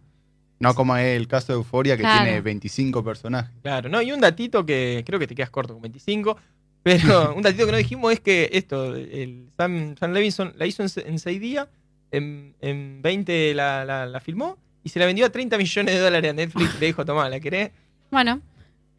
No 0.59 0.75
como 0.75 0.95
es 0.95 1.17
el 1.17 1.27
caso 1.27 1.53
de 1.53 1.57
Euforia 1.57 1.97
que 1.97 2.03
Claro. 2.03 2.23
tiene 2.23 2.41
25 2.41 3.03
personajes. 3.03 3.51
Claro, 3.63 3.89
no, 3.89 4.01
y 4.01 4.11
un 4.11 4.21
datito 4.21 4.65
que 4.65 5.03
creo 5.05 5.19
que 5.19 5.25
te 5.27 5.33
quedas 5.35 5.49
corto 5.49 5.73
con 5.73 5.81
25, 5.81 6.37
pero 6.83 7.33
un 7.35 7.41
datito 7.41 7.65
que 7.65 7.71
no 7.71 7.77
dijimos 7.79 8.13
es 8.13 8.19
que 8.19 8.49
esto, 8.53 8.95
el 8.95 9.47
Sam, 9.57 9.95
Sam 9.97 10.11
Levinson 10.13 10.53
la 10.57 10.65
hizo 10.67 10.83
en, 10.83 10.89
en 11.05 11.19
6 11.19 11.41
días, 11.41 11.67
en, 12.11 12.55
en 12.61 13.01
20 13.01 13.53
la, 13.55 13.85
la- 13.85 14.05
la 14.05 14.19
filmó 14.19 14.57
y 14.83 14.89
se 14.89 14.99
la 14.99 15.05
vendió 15.05 15.25
a 15.25 15.29
30 15.29 15.57
millones 15.57 15.95
de 15.95 15.99
dólares 16.01 16.29
a 16.29 16.33
Netflix. 16.33 16.79
Le 16.79 16.87
dijo, 16.87 17.05
tomá, 17.05 17.27
¿la 17.29 17.39
querés? 17.39 17.71
bueno, 18.11 18.41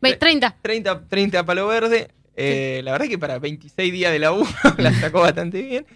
ve- 0.01 0.17
30. 0.17 0.57
30, 0.63 1.09
30 1.09 1.39
a 1.41 1.45
palo 1.45 1.67
verde. 1.67 2.09
Eh, 2.35 2.81
La 2.83 2.93
verdad 2.93 3.07
que 3.09 3.19
para 3.19 3.39
26 3.39 3.93
días 3.93 4.11
de 4.11 4.19
laburo 4.19 4.49
la 4.79 4.93
sacó 4.95 5.21
bastante 5.21 5.61
bien. 5.63 5.87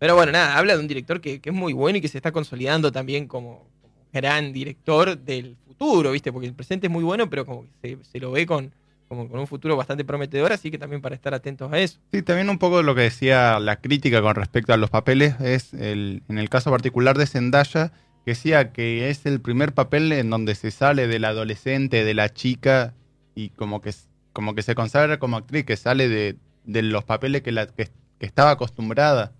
Pero 0.00 0.14
bueno, 0.14 0.32
nada, 0.32 0.56
habla 0.56 0.74
de 0.74 0.80
un 0.80 0.88
director 0.88 1.20
que, 1.20 1.42
es 1.44 1.52
muy 1.52 1.74
bueno 1.74 1.98
y 1.98 2.00
que 2.00 2.08
se 2.08 2.16
está 2.16 2.32
consolidando 2.32 2.90
también 2.90 3.26
como, 3.28 3.68
gran 4.14 4.50
director 4.50 5.16
del 5.18 5.56
futuro, 5.66 6.12
¿viste? 6.12 6.32
Porque 6.32 6.48
el 6.48 6.54
presente 6.54 6.86
es 6.86 6.90
muy 6.90 7.04
bueno, 7.04 7.28
pero 7.28 7.44
como 7.44 7.66
que 7.82 7.98
se, 8.10 8.18
lo 8.18 8.32
ve 8.32 8.46
con, 8.46 8.72
como 9.08 9.28
con 9.28 9.38
un 9.38 9.46
futuro 9.46 9.76
bastante 9.76 10.02
prometedor, 10.06 10.52
así 10.52 10.70
que 10.70 10.78
también 10.78 11.02
para 11.02 11.14
estar 11.14 11.34
atentos 11.34 11.70
a 11.70 11.78
eso. 11.78 12.00
Sí, 12.12 12.22
también 12.22 12.48
un 12.48 12.58
poco 12.58 12.82
lo 12.82 12.94
que 12.94 13.02
decía 13.02 13.60
la 13.60 13.76
crítica 13.76 14.22
con 14.22 14.34
respecto 14.34 14.72
a 14.72 14.78
los 14.78 14.88
papeles 14.88 15.38
es 15.38 15.74
el, 15.74 16.22
en 16.30 16.38
el 16.38 16.48
caso 16.48 16.70
particular 16.70 17.18
de 17.18 17.26
Zendaya, 17.26 17.92
que 18.24 18.30
decía 18.30 18.72
que 18.72 19.10
es 19.10 19.26
el 19.26 19.42
primer 19.42 19.74
papel 19.74 20.12
en 20.12 20.30
donde 20.30 20.54
se 20.54 20.70
sale 20.70 21.08
del 21.08 21.26
adolescente, 21.26 22.04
de 22.04 22.14
la 22.14 22.30
chica, 22.30 22.94
y 23.34 23.50
como 23.50 23.82
que, 23.82 23.92
como 24.32 24.54
que 24.54 24.62
se 24.62 24.74
consagra 24.74 25.18
como 25.18 25.36
actriz, 25.36 25.66
que 25.66 25.76
sale 25.76 26.08
de, 26.08 26.36
de 26.64 26.80
los 26.80 27.04
papeles 27.04 27.42
que, 27.42 27.52
la, 27.52 27.66
que 27.66 27.90
estaba 28.18 28.52
acostumbrada. 28.52 29.34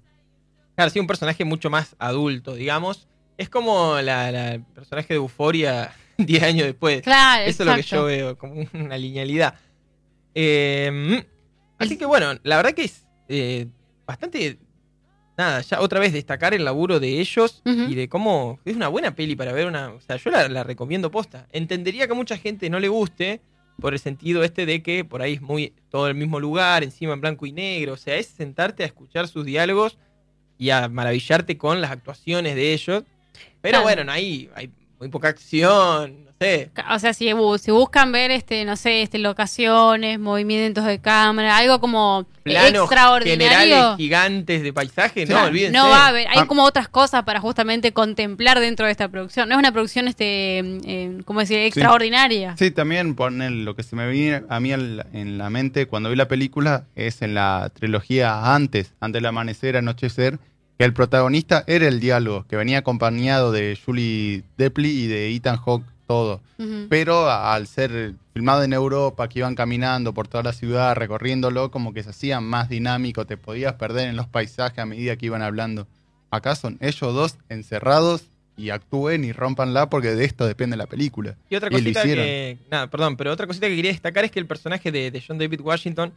Claro, 0.80 0.90
sí, 0.90 0.98
un 0.98 1.06
personaje 1.06 1.44
mucho 1.44 1.68
más 1.68 1.94
adulto, 1.98 2.54
digamos. 2.54 3.06
Es 3.36 3.50
como 3.50 4.00
la, 4.00 4.32
la- 4.32 4.54
el 4.54 4.62
personaje 4.62 5.08
de 5.08 5.16
Euforia 5.16 5.92
10 6.16 6.42
años 6.42 6.64
después. 6.66 7.02
Claro, 7.02 7.44
Eso 7.44 7.62
es 7.62 7.66
lo 7.66 7.74
que 7.76 7.82
yo 7.82 8.04
veo, 8.04 8.38
como 8.38 8.54
una 8.72 8.96
linealidad. 8.96 9.54
Eh, 10.34 11.24
así 11.78 11.96
que 11.96 12.06
bueno, 12.06 12.34
la 12.42 12.56
verdad 12.56 12.72
que 12.72 12.84
es 12.84 13.04
eh, 13.28 13.66
bastante. 14.06 14.58
Nada, 15.36 15.62
ya 15.62 15.80
otra 15.80 16.00
vez 16.00 16.12
destacar 16.12 16.52
el 16.52 16.64
laburo 16.64 17.00
de 17.00 17.18
ellos 17.20 17.62
y 17.90 17.94
de 17.94 18.08
cómo 18.10 18.58
es 18.64 18.76
una 18.76 18.88
buena 18.88 19.14
peli 19.14 19.36
para 19.36 19.52
ver 19.52 19.66
una. 19.66 19.88
O 19.90 20.00
sea, 20.00 20.16
yo 20.16 20.30
la, 20.30 20.48
la 20.48 20.64
recomiendo 20.64 21.10
posta. 21.10 21.46
Entendería 21.52 22.06
que 22.06 22.12
a 22.12 22.16
mucha 22.16 22.36
gente 22.36 22.68
no 22.68 22.78
le 22.78 22.88
guste 22.88 23.40
por 23.80 23.94
el 23.94 23.98
sentido 24.00 24.44
este 24.44 24.66
de 24.66 24.82
que 24.82 25.04
por 25.04 25.22
ahí 25.22 25.34
es 25.34 25.40
muy 25.40 25.72
todo 25.88 26.08
el 26.08 26.14
mismo 26.14 26.40
lugar, 26.40 26.84
encima 26.84 27.14
en 27.14 27.22
blanco 27.22 27.46
y 27.46 27.52
negro. 27.52 27.94
O 27.94 27.96
sea, 27.96 28.16
es 28.16 28.26
sentarte 28.26 28.82
a 28.82 28.86
escuchar 28.86 29.28
sus 29.28 29.46
diálogos 29.46 29.96
y 30.60 30.70
a 30.70 30.86
maravillarte 30.88 31.58
con 31.58 31.80
las 31.80 31.90
actuaciones 31.90 32.54
de 32.54 32.72
ellos. 32.74 33.02
Pero 33.60 33.72
Claro. 33.72 33.82
bueno, 33.82 34.04
no 34.04 34.12
hay, 34.12 34.48
hay 34.54 34.70
muy 35.00 35.08
poca 35.08 35.28
acción, 35.28 36.24
no 36.24 36.30
sé. 36.40 36.70
O 36.90 36.98
sea, 36.98 37.12
si, 37.14 37.26
bu- 37.32 37.58
si 37.58 37.70
buscan 37.70 38.12
ver, 38.12 38.30
este, 38.30 38.64
no 38.64 38.76
sé, 38.76 39.02
este, 39.02 39.18
locaciones, 39.18 40.18
movimientos 40.18 40.84
de 40.84 40.98
cámara, 41.00 41.56
algo 41.58 41.80
como 41.80 42.26
planos 42.42 42.82
extraordinario. 42.84 43.48
generales 43.48 43.96
gigantes 43.98 44.62
de 44.62 44.72
paisaje, 44.72 45.26
no, 45.26 45.44
olvídense. 45.44 45.76
No 45.76 45.88
va 45.90 46.06
a 46.06 46.08
haber, 46.08 46.26
hay 46.28 46.38
Ah. 46.40 46.46
como 46.46 46.64
otras 46.64 46.88
cosas 46.88 47.22
para 47.24 47.40
justamente 47.40 47.92
contemplar 47.92 48.60
dentro 48.60 48.86
de 48.86 48.92
esta 48.92 49.08
producción. 49.08 49.48
No 49.48 49.54
es 49.56 49.58
una 49.58 49.72
producción, 49.72 50.08
este, 50.08 50.58
eh, 50.60 51.20
¿cómo 51.26 51.40
decir? 51.40 51.58
Extraordinaria. 51.58 52.54
Sí, 52.58 52.70
también 52.70 53.14
poner 53.14 53.52
lo 53.52 53.74
que 53.76 53.82
se 53.82 53.94
me 53.96 54.08
viene 54.10 54.42
a 54.48 54.60
mí 54.60 54.72
en 54.72 55.38
la 55.38 55.50
mente 55.50 55.86
cuando 55.86 56.08
vi 56.10 56.16
la 56.16 56.28
película 56.28 56.84
es 56.94 57.20
en 57.22 57.34
la 57.34 57.70
trilogía 57.74 58.54
antes, 58.54 58.94
antes 59.00 59.18
del 59.20 59.26
amanecer, 59.26 59.76
anochecer, 59.76 60.38
que 60.80 60.84
el 60.86 60.94
protagonista 60.94 61.62
era 61.66 61.86
el 61.88 62.00
diálogo, 62.00 62.46
que 62.48 62.56
venía 62.56 62.78
acompañado 62.78 63.52
de 63.52 63.78
Julie 63.84 64.44
Depli 64.56 64.88
y 64.88 65.06
de 65.08 65.28
Ethan 65.34 65.58
Hawke 65.58 65.84
todo. 66.06 66.40
Pero 66.88 67.28
a- 67.28 67.52
al 67.54 67.66
ser 67.66 68.14
filmado 68.32 68.62
en 68.62 68.72
Europa, 68.72 69.28
que 69.28 69.40
iban 69.40 69.54
caminando 69.54 70.14
por 70.14 70.26
toda 70.26 70.42
la 70.42 70.54
ciudad, 70.54 70.96
recorriéndolo, 70.96 71.70
como 71.70 71.92
que 71.92 72.02
se 72.02 72.08
hacía 72.10 72.40
más 72.40 72.70
dinámico, 72.70 73.26
te 73.26 73.36
podías 73.36 73.74
perder 73.74 74.08
en 74.08 74.16
los 74.16 74.26
paisajes 74.26 74.78
a 74.78 74.86
medida 74.86 75.16
que 75.16 75.26
iban 75.26 75.42
hablando. 75.42 75.86
Acá 76.30 76.54
son 76.56 76.78
ellos 76.80 77.12
dos 77.14 77.36
encerrados 77.50 78.22
y 78.56 78.70
actúen 78.70 79.22
y 79.24 79.32
rompanla 79.32 79.90
porque 79.90 80.14
de 80.14 80.24
esto 80.24 80.46
depende 80.46 80.78
la 80.78 80.86
película. 80.86 81.36
Y 81.50 81.56
otra 81.56 81.68
Y 81.68 81.72
lo 81.72 81.78
cosita 81.78 82.00
hicieron. 82.00 82.24
que. 82.24 82.58
Nada, 82.70 82.86
perdón, 82.86 83.18
pero 83.18 83.32
otra 83.32 83.46
cosita 83.46 83.68
que 83.68 83.76
quería 83.76 83.92
destacar 83.92 84.24
es 84.24 84.30
que 84.30 84.38
el 84.40 84.46
personaje 84.46 84.90
de, 84.90 85.10
de 85.10 85.22
John 85.26 85.36
David 85.36 85.60
Washington, 85.60 86.10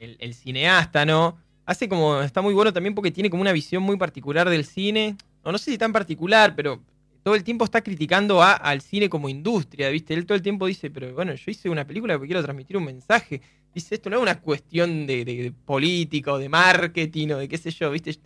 el, 0.00 0.16
el 0.18 0.34
cineasta, 0.34 1.06
¿no? 1.06 1.38
Hace 1.70 1.88
como. 1.88 2.20
Está 2.20 2.42
muy 2.42 2.52
bueno 2.52 2.72
también 2.72 2.94
porque 2.94 3.10
tiene 3.12 3.30
como 3.30 3.42
una 3.42 3.52
visión 3.52 3.82
muy 3.82 3.96
particular 3.96 4.48
del 4.50 4.64
cine. 4.64 5.16
O 5.44 5.52
no 5.52 5.58
sé 5.58 5.70
si 5.70 5.78
tan 5.78 5.92
particular, 5.92 6.54
pero 6.56 6.80
todo 7.22 7.34
el 7.34 7.44
tiempo 7.44 7.64
está 7.64 7.80
criticando 7.80 8.42
a- 8.42 8.54
al 8.54 8.80
cine 8.80 9.08
como 9.08 9.28
industria, 9.28 9.88
¿viste? 9.90 10.14
Él 10.14 10.26
todo 10.26 10.34
el 10.36 10.42
tiempo 10.42 10.66
dice, 10.66 10.90
pero 10.90 11.14
bueno, 11.14 11.32
yo 11.34 11.50
hice 11.50 11.68
una 11.68 11.86
película 11.86 12.14
porque 12.14 12.28
quiero 12.28 12.42
transmitir 12.42 12.76
un 12.76 12.84
mensaje. 12.84 13.40
dice 13.72 13.94
esto 13.94 14.10
no 14.10 14.16
es 14.16 14.22
una 14.22 14.40
cuestión 14.40 15.06
de, 15.06 15.24
de- 15.24 15.42
de 15.44 15.52
política 15.52 16.32
o 16.32 16.38
de 16.38 16.48
marketing 16.48 17.28
o 17.28 17.38
de 17.38 17.46
qué 17.48 17.56
sé 17.56 17.70
yo, 17.70 17.90
¿viste? 17.92 18.16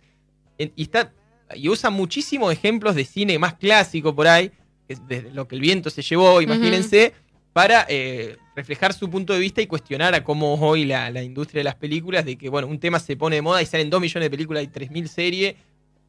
Y 0.57 0.81
está 0.81 1.13
y 1.55 1.69
usa 1.69 1.91
muchísimos 1.91 2.51
ejemplos 2.51 2.95
de 2.95 3.05
cine 3.05 3.37
más 3.37 3.53
clásico 3.53 4.15
por 4.15 4.27
ahí, 4.27 4.49
que 4.87 4.93
es 4.93 5.07
de 5.07 5.21
lo 5.31 5.47
que 5.47 5.53
el 5.53 5.61
viento 5.61 5.91
se 5.91 6.01
llevó, 6.01 6.41
imagínense, 6.41 7.13
para 7.55 7.85
eh, 7.87 8.35
reflejar 8.53 8.91
su 8.93 9.09
punto 9.09 9.31
de 9.31 9.39
vista 9.39 9.61
y 9.61 9.67
cuestionar 9.67 10.13
a 10.13 10.25
cómo 10.25 10.55
hoy 10.55 10.83
la, 10.83 11.09
la 11.09 11.23
industria 11.23 11.61
de 11.61 11.63
las 11.63 11.75
películas, 11.75 12.25
de 12.25 12.35
que 12.37 12.49
bueno, 12.49 12.67
un 12.67 12.81
tema 12.81 12.99
se 12.99 13.15
pone 13.15 13.37
de 13.37 13.41
moda 13.41 13.61
y 13.61 13.65
salen 13.65 13.89
2 13.89 14.01
millones 14.01 14.25
de 14.25 14.29
películas 14.29 14.61
y 14.61 14.67
3.000 14.67 15.07
series, 15.07 15.55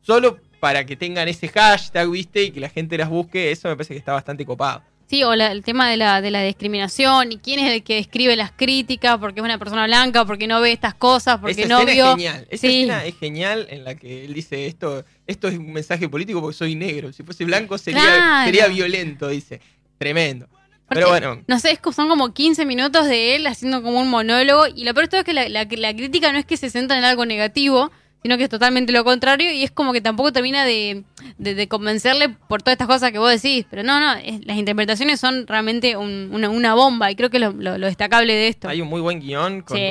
solo 0.00 0.41
para 0.59 0.85
que 0.85 0.97
tengan 0.97 1.29
ese 1.29 1.47
hashtag, 1.47 2.11
¿viste? 2.11 2.43
Y 2.43 2.50
que 2.50 2.59
la 2.59 2.69
gente 2.69 2.99
las 2.99 3.09
busque, 3.09 3.53
eso 3.53 3.69
me 3.69 3.76
parece 3.76 3.95
que 3.95 3.99
está 3.99 4.12
bastante 4.12 4.45
copado. 4.45 4.83
Sí, 5.09 5.23
o 5.23 5.37
la- 5.37 5.53
el 5.53 5.62
tema 5.62 5.88
de 5.88 5.97
la, 5.97 6.21
de 6.21 6.33
la 6.33 6.43
discriminación 6.43 7.31
y 7.31 7.37
quién 7.38 7.61
es 7.61 7.71
el 7.73 7.85
que 7.85 7.99
escribe 7.99 8.35
las 8.35 8.50
críticas, 8.50 9.19
porque 9.19 9.38
es 9.38 9.45
una 9.45 9.57
persona 9.57 9.87
blanca, 9.87 10.25
porque 10.25 10.49
no 10.49 10.61
ve 10.61 10.73
estas 10.73 10.95
cosas, 10.95 11.38
porque 11.38 11.61
Esa 11.62 11.69
no 11.69 11.79
escena 11.79 11.93
vio. 11.93 12.07
es 12.07 12.11
genial. 12.17 12.47
Esa 12.50 12.61
Sí. 12.67 12.76
escena 12.81 13.05
es 13.05 13.17
genial 13.21 13.67
en 13.71 13.85
la 13.85 13.95
que 13.95 14.25
él 14.25 14.35
dice 14.35 14.67
esto, 14.67 15.05
esto 15.29 15.47
es 15.47 15.59
un 15.59 15.73
mensaje 15.73 16.09
político 16.09 16.41
porque 16.41 16.57
soy 16.57 16.75
negro. 16.75 17.12
Si 17.12 17.23
fuese 17.23 17.45
blanco 17.45 17.79
sería, 17.79 18.00
Claro. 18.03 18.47
sería 18.47 18.67
violento, 18.67 19.29
dice. 19.29 19.61
Tremendo. 19.97 20.49
Porque, 20.88 21.00
Pero 21.02 21.09
bueno, 21.09 21.43
No 21.49 21.59
sé, 21.59 21.73
es 21.73 21.81
que 21.81 21.93
son 21.93 22.09
como 22.09 22.33
15 22.33 22.64
minutos 22.64 23.07
de 23.07 23.35
él 23.37 23.47
haciendo 23.47 23.83
como 23.83 24.00
un 24.00 24.09
monólogo. 24.09 24.66
Y 24.69 24.85
lo 24.85 24.95
peor 24.95 25.07
de 25.07 25.11
todo 25.11 25.21
es 25.21 25.25
que 25.25 25.33
la, 25.33 25.49
la- 25.49 25.64
la 25.69 25.95
crítica 25.97 26.31
no 26.33 26.38
es 26.38 26.45
que 26.47 26.57
se 26.57 26.71
centra 26.71 26.97
en 26.97 27.02
algo 27.05 27.26
negativo, 27.26 27.90
sino 28.23 28.37
que 28.38 28.45
es 28.45 28.50
totalmente 28.50 28.93
lo 28.93 29.02
contrario. 29.02 29.50
Y 29.52 29.64
es 29.64 29.73
como 29.73 29.93
que 29.93 30.00
tampoco 30.00 30.33
termina 30.33 30.64
de, 30.64 31.02
de- 31.38 31.55
de 31.57 31.66
convencerle 31.69 32.28
por 32.28 32.62
todas 32.62 32.75
estas 32.75 32.87
cosas 32.87 33.11
que 33.11 33.19
vos 33.19 33.31
decís. 33.31 33.66
Pero 33.69 33.83
no, 33.83 33.99
no, 33.99 34.14
es- 34.14 34.47
las 34.47 34.57
interpretaciones 34.57 35.19
son 35.19 35.49
realmente 35.49 35.97
un- 35.97 36.31
una, 36.33 36.50
una 36.50 36.75
bomba. 36.75 37.11
Y 37.11 37.16
creo 37.16 37.31
que 37.31 37.38
es 37.38 37.43
lo, 37.43 37.50
lo- 37.52 37.78
lo 37.78 37.87
destacable 37.87 38.33
de 38.35 38.47
esto. 38.47 38.69
hay 38.69 38.81
un 38.81 38.87
muy 38.88 39.00
buen 39.00 39.19
guion 39.21 39.62
con 39.62 39.76
Sí. 39.76 39.88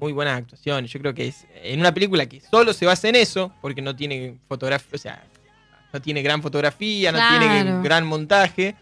muy 0.00 0.12
buenas 0.12 0.38
actuaciones. 0.38 0.92
Yo 0.92 1.00
creo 1.00 1.12
que 1.12 1.26
es 1.26 1.44
en 1.64 1.80
una 1.80 1.92
película 1.92 2.26
que 2.26 2.40
solo 2.40 2.72
se 2.72 2.86
basa 2.86 3.08
en 3.08 3.16
eso, 3.16 3.52
porque 3.60 3.82
no 3.82 3.96
tiene 3.96 4.38
fotografía, 4.48 4.90
o 4.94 4.98
sea, 4.98 5.24
no 5.92 6.00
tiene 6.00 6.22
gran 6.22 6.40
fotografía, 6.40 7.10
no 7.10 7.18
Claro. 7.18 7.38
tiene 7.40 7.82
gran 7.82 8.06
montaje, 8.06 8.76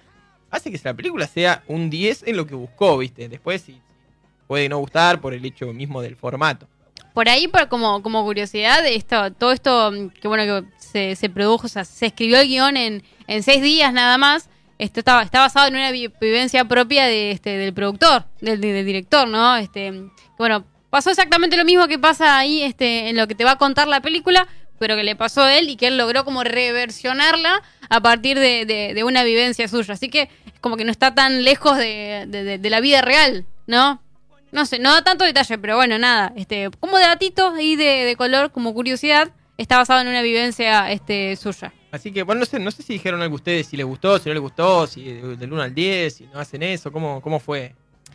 hace 0.54 0.70
que 0.70 0.80
la 0.82 0.94
película 0.94 1.26
sea 1.26 1.62
un 1.68 1.90
10 1.90 2.24
en 2.26 2.36
lo 2.36 2.46
que 2.46 2.54
buscó, 2.54 2.98
¿viste? 2.98 3.28
Después 3.28 3.62
sí, 3.62 3.80
puede 4.46 4.68
no 4.68 4.78
gustar 4.78 5.20
por 5.20 5.34
el 5.34 5.44
hecho 5.44 5.72
mismo 5.72 6.00
del 6.02 6.16
formato. 6.16 6.68
Por 7.12 7.28
ahí, 7.28 7.46
por, 7.46 7.68
como, 7.68 8.02
como 8.02 8.24
curiosidad, 8.24 8.84
esto, 8.86 9.32
todo 9.32 9.52
esto 9.52 9.92
mm, 9.92 10.08
que 10.20 10.26
bueno 10.28 10.42
que 10.44 10.68
se, 10.78 11.14
se 11.16 11.28
produjo, 11.30 11.66
o 11.66 11.70
sea, 11.70 11.84
se 11.84 12.06
escribió 12.06 12.40
el 12.40 12.48
guion 12.48 12.76
en, 12.76 13.02
en 13.26 13.42
seis 13.42 13.62
días 13.62 13.92
nada 13.92 14.18
más. 14.18 14.48
Esto 14.78 14.98
está, 15.00 15.22
está 15.22 15.38
basado 15.40 15.68
en 15.68 15.74
una 15.76 15.92
vi- 15.92 16.10
vivencia 16.20 16.64
propia 16.64 17.04
de, 17.06 17.30
este, 17.30 17.50
del 17.56 17.72
productor, 17.72 18.24
del, 18.40 18.60
del 18.60 18.84
director, 18.84 19.28
¿no? 19.28 19.56
Este, 19.56 19.92
bueno, 20.36 20.64
pasó 20.90 21.10
exactamente 21.10 21.56
lo 21.56 21.64
mismo 21.64 21.86
que 21.86 21.98
pasa 22.00 22.36
ahí 22.36 22.62
este, 22.62 23.08
en 23.08 23.16
lo 23.16 23.28
que 23.28 23.36
te 23.36 23.44
va 23.44 23.52
a 23.52 23.58
contar 23.58 23.86
la 23.86 24.00
película, 24.00 24.48
pero 24.78 24.96
que 24.96 25.04
le 25.04 25.16
pasó 25.16 25.42
a 25.42 25.56
él 25.56 25.68
y 25.70 25.76
que 25.76 25.86
él 25.88 25.96
logró 25.98 26.24
como 26.24 26.42
reversionarla 26.44 27.62
a 27.88 28.00
partir 28.00 28.38
de, 28.38 28.64
de- 28.66 29.04
una 29.04 29.22
vivencia 29.24 29.68
suya. 29.68 29.94
Así 29.94 30.08
que 30.08 30.22
es 30.22 30.60
como 30.60 30.76
que 30.76 30.84
no 30.84 30.90
está 30.90 31.14
tan 31.14 31.44
lejos 31.44 31.76
de, 31.78 32.24
de- 32.28 32.70
la 32.70 32.80
vida 32.80 33.02
real, 33.02 33.44
¿no? 33.66 34.02
No 34.52 34.66
sé, 34.66 34.78
no 34.78 34.92
da 34.92 35.02
tanto 35.02 35.24
detalle, 35.24 35.58
pero 35.58 35.76
bueno, 35.76 35.98
nada. 35.98 36.32
Este, 36.36 36.70
como 36.80 36.98
datitos 36.98 37.54
ahí 37.54 37.74
de, 37.76 38.14
color, 38.16 38.52
como 38.52 38.72
curiosidad, 38.72 39.32
está 39.58 39.76
basado 39.78 40.00
en 40.00 40.08
una 40.08 40.22
vivencia 40.22 40.90
este, 40.92 41.34
suya. 41.36 41.72
Así 41.90 42.12
que, 42.12 42.22
bueno, 42.22 42.40
no 42.40 42.46
sé, 42.46 42.58
no 42.58 42.70
sé 42.70 42.82
si 42.82 42.92
dijeron 42.94 43.20
algo 43.22 43.34
ustedes, 43.36 43.66
si 43.68 43.76
les 43.76 43.86
gustó, 43.86 44.18
si 44.18 44.28
no 44.28 44.34
les 44.34 44.42
gustó, 44.42 44.86
si 44.86 45.04
de- 45.04 45.36
del 45.36 45.52
1 45.52 45.62
al 45.62 45.74
10, 45.74 46.14
si 46.14 46.24
no 46.26 46.38
hacen 46.38 46.62
eso, 46.62 46.90
cómo, 46.92 47.20
cómo 47.20 47.38
fue 47.40 47.74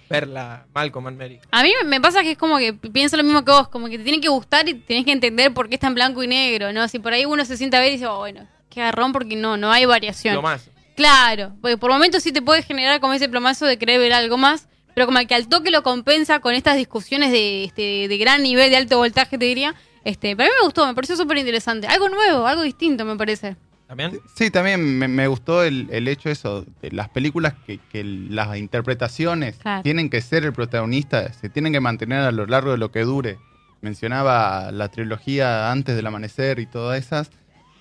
verla 0.09 0.65
Malcolm 0.73 1.07
and 1.07 1.17
Mary. 1.17 1.39
A 1.51 1.63
mí 1.63 1.71
me 1.85 2.01
pasa 2.01 2.23
que 2.23 2.31
es 2.31 2.37
como 2.37 2.57
que 2.57 2.73
pienso 2.73 3.15
lo 3.15 3.23
mismo 3.23 3.45
que 3.45 3.51
vos, 3.51 3.67
como 3.69 3.87
que 3.87 3.97
te 3.97 4.03
tiene 4.03 4.19
que 4.19 4.29
gustar 4.29 4.67
y 4.67 4.73
tenés 4.73 5.05
que 5.05 5.11
entender 5.11 5.53
por 5.53 5.69
qué 5.69 5.75
está 5.75 5.87
en 5.87 5.95
blanco 5.95 6.23
y 6.23 6.27
negro, 6.27 6.73
¿no? 6.73 6.87
Si 6.87 6.99
por 6.99 7.13
ahí 7.13 7.25
uno 7.25 7.45
se 7.45 7.57
sienta 7.57 7.77
a 7.77 7.81
ver 7.81 7.89
y 7.89 7.93
dice, 7.93 8.07
oh, 8.07 8.17
bueno, 8.17 8.47
qué 8.69 8.81
garrón 8.81 9.13
porque 9.13 9.35
no, 9.35 9.57
no 9.57 9.71
hay 9.71 9.85
variación. 9.85 10.35
Lo 10.35 10.41
más. 10.41 10.69
Claro, 10.95 11.53
porque 11.61 11.77
por 11.77 11.91
momentos 11.91 12.23
sí 12.23 12.31
te 12.31 12.41
puede 12.41 12.61
generar 12.63 12.99
como 12.99 13.13
ese 13.13 13.29
plomazo 13.29 13.65
de 13.65 13.77
querer 13.77 13.99
ver 13.99 14.11
algo 14.11 14.37
más, 14.37 14.67
pero 14.93 15.05
como 15.05 15.19
que 15.25 15.35
al 15.35 15.47
toque 15.47 15.71
lo 15.71 15.83
compensa 15.83 16.39
con 16.39 16.55
estas 16.55 16.75
discusiones 16.75 17.31
de, 17.31 17.63
este, 17.63 18.07
de 18.09 18.17
gran 18.17 18.43
nivel, 18.43 18.69
de 18.69 18.77
alto 18.77 18.97
voltaje, 18.97 19.37
te 19.37 19.45
diría. 19.45 19.75
Este, 20.03 20.35
para 20.35 20.49
mí 20.49 20.55
me 20.59 20.65
gustó, 20.65 20.85
me 20.85 20.93
pareció 20.93 21.15
súper 21.15 21.37
interesante. 21.37 21.87
Algo 21.87 22.09
nuevo, 22.09 22.47
algo 22.47 22.63
distinto, 22.63 23.05
me 23.05 23.15
parece. 23.15 23.55
¿También? 23.89 24.21
Sí, 24.35 24.51
también 24.51 24.99
me, 24.99 25.07
me 25.07 25.25
gustó 25.27 25.63
el, 25.63 25.87
el 25.91 26.07
hecho 26.07 26.29
eso, 26.29 26.63
de 26.81 26.91
las 26.91 27.09
películas 27.09 27.55
que, 27.65 27.79
que 27.91 28.03
las 28.03 28.55
interpretaciones 28.55 29.55
Claro. 29.57 29.81
tienen 29.81 30.11
que 30.11 30.21
ser 30.21 30.45
el 30.45 30.53
protagonista, 30.53 31.33
se 31.33 31.49
tienen 31.49 31.73
que 31.73 31.79
mantener 31.79 32.19
a 32.21 32.31
lo 32.31 32.45
largo 32.45 32.69
de 32.71 32.77
lo 32.77 32.91
que 32.91 33.01
dure. 33.01 33.39
Mencionaba 33.81 34.71
la 34.71 34.89
trilogía 34.89 35.71
Antes 35.71 35.95
del 35.95 36.05
Amanecer 36.05 36.59
y 36.59 36.67
todas 36.67 36.99
esas, 37.03 37.31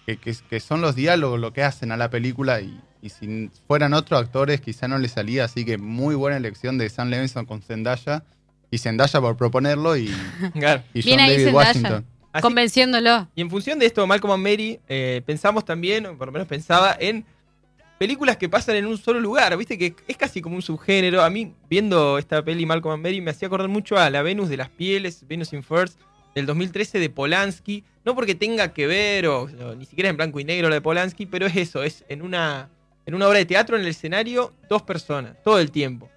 que, 0.07 0.17
que- 0.17 0.35
que 0.49 0.61
son 0.61 0.81
los 0.81 0.95
diálogos 0.95 1.39
lo 1.39 1.53
que 1.53 1.63
hacen 1.63 1.93
a 1.93 1.99
la 1.99 2.09
película 2.09 2.63
y, 2.63 2.81
y 3.03 3.11
si 3.11 3.51
fueran 3.67 3.93
otros 3.93 4.19
actores 4.19 4.63
quizá 4.63 4.89
no 4.89 4.97
les 4.97 5.13
salía, 5.13 5.45
así 5.45 5.67
que 5.67 5.77
muy 5.77 6.15
buena 6.15 6.39
elección 6.39 6.79
de 6.79 6.89
Sam 6.89 7.11
Levinson 7.11 7.45
con 7.45 7.61
Zendaya 7.61 8.23
y 8.71 8.79
Zendaya 8.79 9.21
por 9.21 9.37
proponerlo 9.37 9.95
y, 9.99 10.11
Claro. 10.55 10.83
y 10.95 11.03
Bien 11.03 11.19
John 11.19 11.29
David 11.29 11.45
Zendaya. 11.45 11.55
Washington. 11.69 12.07
Así- 12.33 12.43
Convenciéndolo. 12.43 13.29
Y 13.35 13.41
en 13.41 13.51
función 13.51 13.79
de 13.79 13.87
esto, 13.87 14.07
Malcolm 14.07 14.35
and 14.35 14.43
Mary, 14.43 14.79
eh, 14.89 15.23
pensamos 15.25 15.65
también, 15.65 16.07
o 16.07 16.17
por 16.17 16.29
lo 16.29 16.33
menos 16.33 16.47
pensaba, 16.49 16.97
en 16.99 17.25
películas 17.99 18.37
que 18.37 18.49
pasan 18.49 18.77
en 18.77 18.87
un 18.87 18.99
solo 18.99 19.19
lugar. 19.21 19.57
Viste 19.57 19.77
que 19.79 19.95
es 20.07 20.17
casi 20.17 20.41
como 20.41 20.55
un 20.57 20.63
subgénero. 20.63 21.23
A 21.23 21.31
mí, 21.31 21.53
viendo 21.69 22.19
esta 22.19 22.45
peli 22.45 22.65
Malcolm 22.67 22.95
and 22.95 23.03
Mary, 23.03 23.21
me 23.21 23.31
hacía 23.31 23.47
acordar 23.49 23.69
mucho 23.69 23.97
a 23.97 24.09
la 24.11 24.23
Venus 24.23 24.49
de 24.49 24.57
las 24.57 24.69
Pieles, 24.69 25.27
Venus 25.27 25.53
in 25.53 25.63
Furs, 25.63 25.97
del 26.35 26.47
2013 26.47 26.99
de 27.01 27.11
Polanski. 27.11 27.83
No 28.05 28.15
porque 28.15 28.35
tenga 28.35 28.73
que 28.73 28.87
ver, 28.87 29.27
o, 29.27 29.43
o 29.43 29.75
ni 29.75 29.85
siquiera 29.87 30.09
en 30.11 30.17
blanco 30.17 30.39
y 30.39 30.45
negro 30.45 30.69
la 30.69 30.77
de 30.77 30.81
Polanski, 30.81 31.27
pero 31.27 31.47
es 31.47 31.57
eso, 31.57 31.83
es 31.83 32.05
en 32.09 32.23
una, 32.23 32.69
en 33.07 33.15
una 33.15 33.27
obra 33.27 33.39
de 33.39 33.47
teatro 33.47 33.75
en 33.77 33.83
el 33.83 33.89
escenario, 33.89 34.53
dos 34.69 34.83
personas, 34.83 35.35
todo 35.43 35.59
el 35.59 35.71
tiempo. 35.71 36.09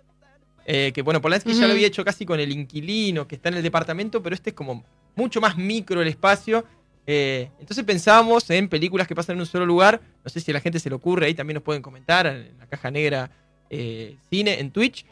Eh, 0.65 0.91
que 0.94 1.01
bueno, 1.01 1.20
Polanski 1.22 1.53
ya 1.53 1.65
lo 1.65 1.74
había 1.74 1.88
hecho 1.88 2.06
casi 2.06 2.25
con 2.25 2.39
el 2.39 2.51
inquilino 2.51 3.27
que 3.27 3.36
está 3.36 3.50
en 3.50 3.56
el 3.56 3.63
departamento, 3.63 4.22
pero 4.22 4.36
este 4.36 4.51
es 4.51 4.56
como 4.56 4.86
mucho 5.15 5.41
más 5.41 5.58
micro 5.58 6.01
el 6.01 6.08
espacio. 6.08 6.65
Eh, 7.08 7.50
entonces 7.60 7.84
pensábamos 7.84 8.50
en 8.50 8.70
películas 8.70 9.08
que 9.08 9.15
pasan 9.15 9.36
en 9.36 9.41
un 9.41 9.46
solo 9.46 9.65
lugar. 9.65 10.01
No 10.24 10.30
sé 10.30 10.39
si 10.39 10.51
a 10.51 10.53
la 10.53 10.60
gente 10.60 10.80
se 10.80 10.89
le 10.89 10.96
ocurre, 10.96 11.25
ahí 11.25 11.34
también 11.34 11.56
nos 11.56 11.63
pueden 11.63 11.82
comentar 11.82 12.27
en 12.27 12.58
la 12.58 12.68
caja 12.68 12.91
negra 12.91 13.32
eh, 13.70 14.18
cine 14.30 14.60
en 14.60 14.72
Twitch. 14.72 15.06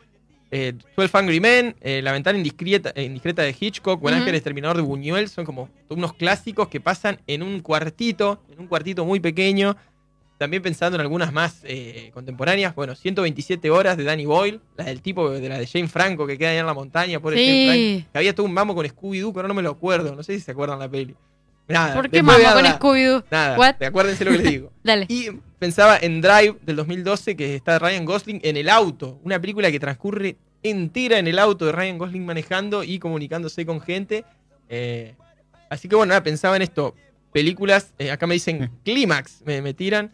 Eh, 0.52 0.74
12 0.96 1.18
Angry 1.18 1.40
Men, 1.40 1.76
eh, 1.80 2.02
La 2.02 2.12
ventana 2.12 2.38
indiscreta, 2.38 2.92
indiscreta 3.00 3.44
de 3.44 3.56
Hitchcock, 3.58 4.02
Buen 4.02 4.16
Ujú. 4.16 4.22
Ángel 4.22 4.36
Exterminador 4.36 4.78
de 4.78 4.84
Buñuel, 4.84 5.30
son 5.30 5.46
como 5.46 5.70
unos 5.90 6.14
clásicos 6.14 6.68
que 6.70 6.82
pasan 6.82 7.20
en 7.28 7.44
un 7.44 7.60
cuartito, 7.60 8.42
en 8.52 8.60
un 8.60 8.68
cuartito 8.68 9.06
muy 9.06 9.20
pequeño. 9.20 9.76
También 10.40 10.64
pensando 10.64 10.96
en 10.96 11.02
algunas 11.02 11.34
más 11.34 11.60
eh, 11.66 12.12
contemporáneas, 12.14 12.74
bueno, 12.74 12.96
127 12.96 13.70
horas 13.70 13.98
de 13.98 14.06
Danny 14.06 14.26
Boyle, 14.26 14.62
la 14.78 14.86
del 14.86 15.02
tipo 15.02 15.30
de 15.30 15.48
la 15.50 15.60
de 15.60 15.68
Jane 15.68 15.90
Franco 15.90 16.26
que 16.26 16.38
queda 16.38 16.52
allá 16.52 16.62
en 16.62 16.66
la 16.66 16.74
montaña, 16.74 17.20
por 17.20 17.34
Sí. 17.36 17.68
Jane 17.68 18.08
que 18.12 18.18
había 18.18 18.34
todo 18.34 18.46
un 18.46 18.54
mambo 18.54 18.74
con 18.74 18.86
Scooby-Doo, 18.88 19.34
pero 19.34 19.50
no 19.50 19.54
me 19.54 19.62
lo 19.62 19.70
acuerdo, 19.72 20.16
no 20.16 20.24
sé 20.24 20.34
si 20.36 20.40
se 20.40 20.52
acuerdan 20.52 20.80
la 20.80 20.88
peli. 20.90 21.14
Nada, 21.68 21.94
¿Por 21.94 22.10
qué 22.10 22.24
mamá 22.24 22.54
con. 22.54 22.64
Scooby-Doo? 22.66 23.26
Nada, 23.30 23.60
What? 23.60 23.84
acuérdense 23.84 24.24
lo 24.26 24.32
que 24.32 24.38
les 24.38 24.50
digo. 24.50 24.72
Dale. 24.84 25.06
Y 25.10 25.28
pensaba 25.60 25.98
en 26.02 26.22
Drive 26.22 26.56
del 26.62 26.78
2012, 26.78 27.36
que 27.36 27.56
está 27.56 27.78
Ryan 27.78 28.06
Gosling 28.06 28.40
en 28.42 28.56
el 28.56 28.70
auto. 28.70 29.20
Una 29.24 29.40
película 29.42 29.70
que 29.70 29.80
transcurre 29.80 30.38
entera 30.64 31.20
en 31.20 31.28
el 31.28 31.38
auto 31.38 31.66
de 31.66 31.74
Ryan 31.74 31.98
Gosling 31.98 32.26
manejando 32.26 32.84
y 32.86 32.98
comunicándose 32.98 33.66
con 33.66 33.82
gente. 33.82 34.24
Eh, 34.70 35.16
así 35.70 35.90
que 35.90 35.96
bueno, 35.98 36.12
nada, 36.12 36.24
pensaba 36.24 36.56
en 36.56 36.62
esto. 36.62 36.96
Películas, 37.34 37.94
eh, 38.00 38.10
acá 38.10 38.26
me 38.26 38.34
dicen 38.36 38.72
Clímax, 38.86 39.44
me, 39.46 39.62
me 39.62 39.74
tiran. 39.74 40.12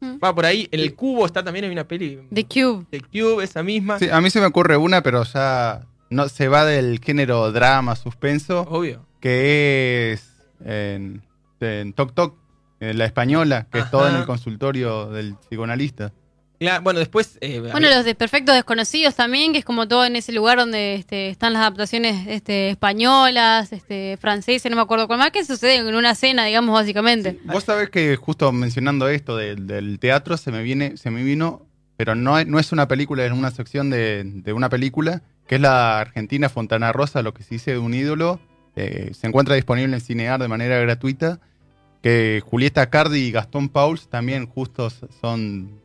Mm. 0.00 0.18
va 0.22 0.34
por 0.34 0.46
ahí. 0.46 0.68
En 0.70 0.80
el 0.80 0.94
cubo 0.94 1.26
está 1.26 1.42
también, 1.42 1.64
hay 1.64 1.72
una 1.72 1.86
peli. 1.88 2.20
The 2.32 2.44
Cube. 2.44 2.86
The 2.90 3.00
Cube, 3.00 3.42
esa 3.42 3.62
misma. 3.62 3.98
Sí, 3.98 4.08
a 4.10 4.20
mí 4.20 4.30
se 4.30 4.40
me 4.40 4.46
ocurre 4.46 4.76
una, 4.76 5.02
pero 5.02 5.24
ya 5.24 5.86
no 6.10 6.28
se 6.28 6.48
va 6.48 6.64
del 6.64 7.00
género 7.00 7.50
drama, 7.52 7.96
suspenso, 7.96 8.62
Obvio. 8.62 9.04
que 9.20 10.12
es 10.12 10.32
en, 10.64 11.22
en 11.60 11.92
Tok 11.92 12.14
Tok, 12.14 12.36
en 12.80 12.96
la 12.96 13.04
española, 13.06 13.66
que 13.72 13.80
es 13.80 13.90
todo 13.90 14.08
en 14.08 14.14
el 14.16 14.24
consultorio 14.24 15.06
del 15.10 15.34
psicoanalista. 15.34 16.12
Claro, 16.58 16.82
bueno, 16.82 16.98
después. 16.98 17.38
eh, 17.40 17.60
Bueno, 17.60 17.88
los 17.88 18.04
de 18.04 18.14
Perfectos 18.16 18.54
Desconocidos 18.54 19.14
también, 19.14 19.52
que 19.52 19.60
es 19.60 19.64
como 19.64 19.86
todo 19.86 20.04
en 20.04 20.16
ese 20.16 20.32
lugar 20.32 20.58
donde 20.58 20.94
este, 20.94 21.28
están 21.28 21.52
las 21.52 21.60
adaptaciones 21.60 22.26
este, 22.26 22.70
españolas, 22.70 23.72
este, 23.72 24.16
francesas, 24.20 24.68
no 24.70 24.76
me 24.76 24.82
acuerdo 24.82 25.06
cuál 25.06 25.20
más, 25.20 25.30
que 25.30 25.44
sucede 25.44 25.76
en 25.76 25.94
una 25.94 26.14
cena, 26.16 26.44
digamos, 26.46 26.72
básicamente. 26.74 27.38
Vos 27.44 27.62
sabés 27.64 27.90
que 27.90 28.16
justo 28.16 28.50
mencionando 28.52 29.08
esto 29.08 29.36
del, 29.36 29.66
del 29.68 29.98
teatro, 30.00 30.36
se 30.36 30.50
me 30.50 30.62
viene, 30.64 30.96
se 30.96 31.10
me 31.10 31.22
vino, 31.22 31.64
pero 31.96 32.14
no, 32.16 32.38
es- 32.38 32.46
no 32.46 32.58
es 32.58 32.72
una 32.72 32.88
película, 32.88 33.24
es 33.24 33.32
una 33.32 33.50
sección 33.52 33.88
de, 33.90 34.22
de 34.24 34.52
una 34.52 34.68
película, 34.68 35.22
que 35.46 35.54
es 35.54 35.60
la 35.60 36.00
Argentina 36.00 36.48
Fontana 36.48 36.92
Rosa, 36.92 37.22
lo 37.22 37.34
que 37.34 37.42
se 37.44 37.54
dice 37.54 37.70
de 37.72 37.78
un 37.78 37.94
ídolo. 37.94 38.40
eh, 38.76 39.12
se 39.14 39.26
encuentra 39.26 39.54
disponible 39.56 39.94
en 39.94 40.00
Cinear 40.00 40.40
de 40.40 40.46
manera 40.48 40.78
gratuita. 40.78 41.40
Que 42.02 42.40
Julieta 42.44 42.90
Cardi 42.90 43.18
y 43.18 43.30
Gastón 43.32 43.68
Pauls 43.70 44.08
también 44.08 44.46
justos 44.46 45.00
son 45.20 45.80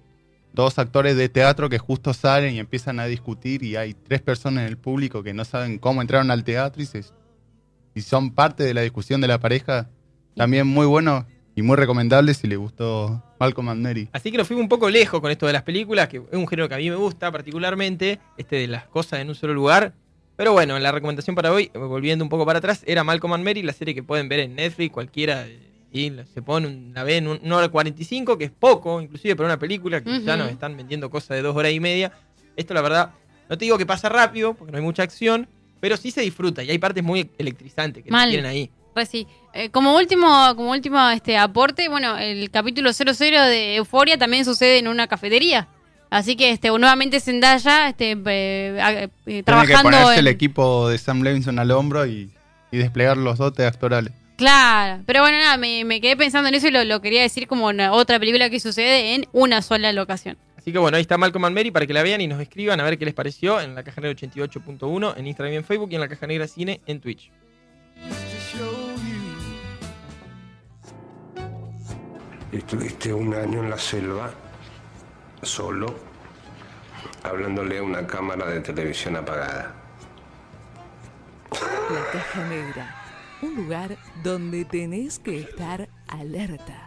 dos 0.54 0.78
actores 0.80 1.18
de 1.18 1.30
teatro 1.30 1.68
que 1.70 1.80
justo 1.80 2.14
salen 2.14 2.54
y 2.56 2.60
empiezan 2.60 3.00
a 3.00 3.06
discutir 3.06 3.64
y 3.64 3.76
hay 3.76 3.94
tres 3.94 4.22
personas 4.22 4.62
en 4.64 4.70
el 4.70 4.78
público 4.78 5.24
que 5.24 5.34
no 5.34 5.44
saben 5.46 5.80
cómo 5.80 6.02
entraron 6.02 6.30
al 6.32 6.44
teatro 6.44 6.82
y, 6.82 6.86
se- 6.86 7.04
y 7.96 8.02
son 8.02 8.32
parte 8.32 8.64
de 8.64 8.74
la 8.74 8.82
discusión 8.82 9.20
de 9.20 9.28
la 9.28 9.40
pareja. 9.40 9.90
También 10.36 10.68
muy 10.68 10.86
bueno 10.86 11.26
y 11.56 11.62
muy 11.62 11.76
recomendable 11.76 12.34
si 12.34 12.48
le 12.48 12.56
gustó 12.56 13.22
Malcolm 13.40 13.70
and 13.70 13.82
Mary. 13.84 14.10
Así 14.14 14.32
que 14.32 14.38
nos 14.38 14.48
fuimos 14.48 14.64
un 14.64 14.70
poco 14.70 14.90
lejos 14.90 15.20
con 15.22 15.30
esto 15.32 15.46
de 15.48 15.54
las 15.54 15.64
películas, 15.64 16.08
que 16.08 16.18
es 16.18 16.38
un 16.38 16.48
género 16.48 16.68
que 16.70 16.76
a 16.76 16.78
mí 16.80 16.90
me 16.90 16.96
gusta 16.96 17.32
particularmente, 17.32 18.20
este 18.38 18.56
de 18.56 18.68
las 18.68 18.86
cosas 18.88 19.20
en 19.20 19.30
un 19.30 19.36
solo 19.36 19.54
lugar. 19.54 19.94
Pero 20.36 20.54
bueno, 20.54 20.80
la 20.80 20.92
recomendación 20.92 21.36
para 21.36 21.52
hoy, 21.52 21.70
volviendo 21.76 22.26
un 22.26 22.30
poco 22.30 22.44
para 22.46 22.58
atrás, 22.60 22.84
era 22.88 23.04
Malcolm 23.04 23.34
and 23.34 23.44
Mary, 23.44 23.62
la 23.62 23.74
serie 23.74 23.94
que 23.94 24.02
pueden 24.02 24.28
ver 24.30 24.40
en 24.40 24.56
Netflix, 24.56 24.92
cualquiera, 24.92 25.46
y 25.94 26.12
se 26.34 26.42
pone 26.42 26.68
una 26.68 27.04
vez 27.04 27.20
en 27.20 27.28
un- 27.28 27.40
una 27.44 27.58
hora 27.58 27.70
45, 27.70 28.38
que 28.38 28.46
es 28.46 28.52
poco, 28.52 29.00
inclusive 29.00 29.36
para 29.36 29.48
una 29.48 29.60
película, 29.60 30.04
que 30.04 30.22
ya 30.22 30.36
nos 30.36 30.50
están 30.50 30.76
vendiendo 30.76 31.10
cosas 31.10 31.30
de 31.38 31.42
dos 31.44 31.56
horas 31.56 31.72
y 31.72 31.80
media. 31.80 32.12
Esto 32.56 32.74
la 32.74 32.82
verdad, 32.82 33.12
no 33.50 33.58
te 33.58 33.66
digo 33.66 33.78
que 33.78 33.86
pasa 33.86 34.10
rápido, 34.10 34.56
porque 34.56 34.72
no 34.72 34.78
hay 34.80 34.84
mucha 34.84 35.04
acción, 35.04 35.48
pero 35.80 35.96
sí 35.96 36.10
se 36.12 36.22
disfruta 36.22 36.64
y 36.64 36.72
hay 36.72 36.78
partes 36.80 37.04
muy 37.04 37.30
electrizantes 37.38 38.04
que 38.04 38.10
tienen 38.32 38.50
ahí. 38.50 38.72
Pues 38.94 39.08
sí. 39.10 39.28
Eh, 39.54 39.70
como 39.70 39.96
último, 39.96 40.28
como 40.56 40.72
último 40.72 41.10
este 41.10 41.38
aporte, 41.38 41.90
bueno, 41.90 42.18
el 42.18 42.50
capítulo 42.52 42.92
00 42.94 43.42
de 43.44 43.76
Euforia 43.76 44.18
también 44.18 44.46
sucede 44.46 44.80
en 44.80 44.88
una 44.88 45.08
cafetería. 45.08 45.68
Así 46.10 46.36
que 46.36 46.52
este 46.52 46.70
nuevamente 46.70 47.20
Zendaya 47.20 47.90
este, 47.90 48.12
eh, 48.12 48.18
eh, 48.26 49.10
Tiene 49.26 49.40
que 49.40 49.44
trabajando 49.44 49.84
ponerse 49.84 50.14
en... 50.14 50.20
el 50.20 50.28
equipo 50.28 50.88
de 50.90 50.98
Sam 51.00 51.22
Levinson 51.24 51.58
al 51.58 51.72
hombro 51.72 52.06
y, 52.06 52.30
y 52.72 52.78
desplegar 52.78 53.18
los 53.18 53.40
dotes 53.40 53.66
actorales. 53.66 54.14
Claro, 54.36 55.04
pero 55.06 55.22
bueno, 55.22 55.38
nada, 55.38 55.58
me, 55.58 55.86
me 55.86 56.02
quedé 56.02 56.18
pensando 56.18 56.50
en 56.50 56.56
eso 56.56 56.68
y 56.68 56.72
lo, 56.72 56.84
lo 56.84 57.02
quería 57.02 57.22
decir 57.22 57.48
como 57.48 57.68
una 57.68 57.92
otra 57.92 58.20
película 58.20 58.50
que 58.50 58.60
sucede 58.60 59.13
en 59.13 59.28
una 59.32 59.62
sola 59.62 59.94
locación. 59.94 60.38
Así 60.58 60.72
que 60.72 60.80
bueno, 60.80 60.96
ahí 60.96 61.02
está 61.02 61.18
Malcolm 61.18 61.46
and 61.46 61.56
Mary 61.56 61.72
para 61.72 61.86
que 61.86 61.94
la 61.94 62.04
vean 62.04 62.22
y 62.22 62.28
nos 62.28 62.40
escriban 62.40 62.80
a 62.80 62.84
ver 62.84 62.98
qué 62.98 63.06
les 63.06 63.13
pareció 63.13 63.60
en 63.60 63.75
la 63.75 63.84
caja 63.84 64.00
negra 64.00 64.18
88.1 64.18 65.18
en 65.18 65.28
Instagram 65.28 65.54
y 65.54 65.58
en 65.58 65.66
Facebook 65.66 65.90
y 65.92 65.96
en 65.96 66.02
la 66.02 66.08
caja 66.08 66.25
negra 66.25 66.48
cine 66.48 66.80
en 66.86 67.02
Twitch. 67.02 67.32
Estuviste 72.52 73.13
un 73.13 73.34
año 73.34 73.63
en 73.63 73.70
la 73.70 73.78
selva, 73.78 74.32
solo, 75.42 75.94
hablándole 77.24 77.80
a 77.80 77.84
una 77.84 78.08
cámara 78.08 78.46
de 78.46 78.62
televisión 78.62 79.18
apagada. 79.18 79.74
La 81.52 82.12
caja 82.12 82.48
negra. 82.48 83.03
Un 83.44 83.52
lugar 83.56 83.90
donde 84.24 84.64
tenés 84.64 85.20
que 85.20 85.36
estar 85.42 85.80
alerta. 86.08 86.80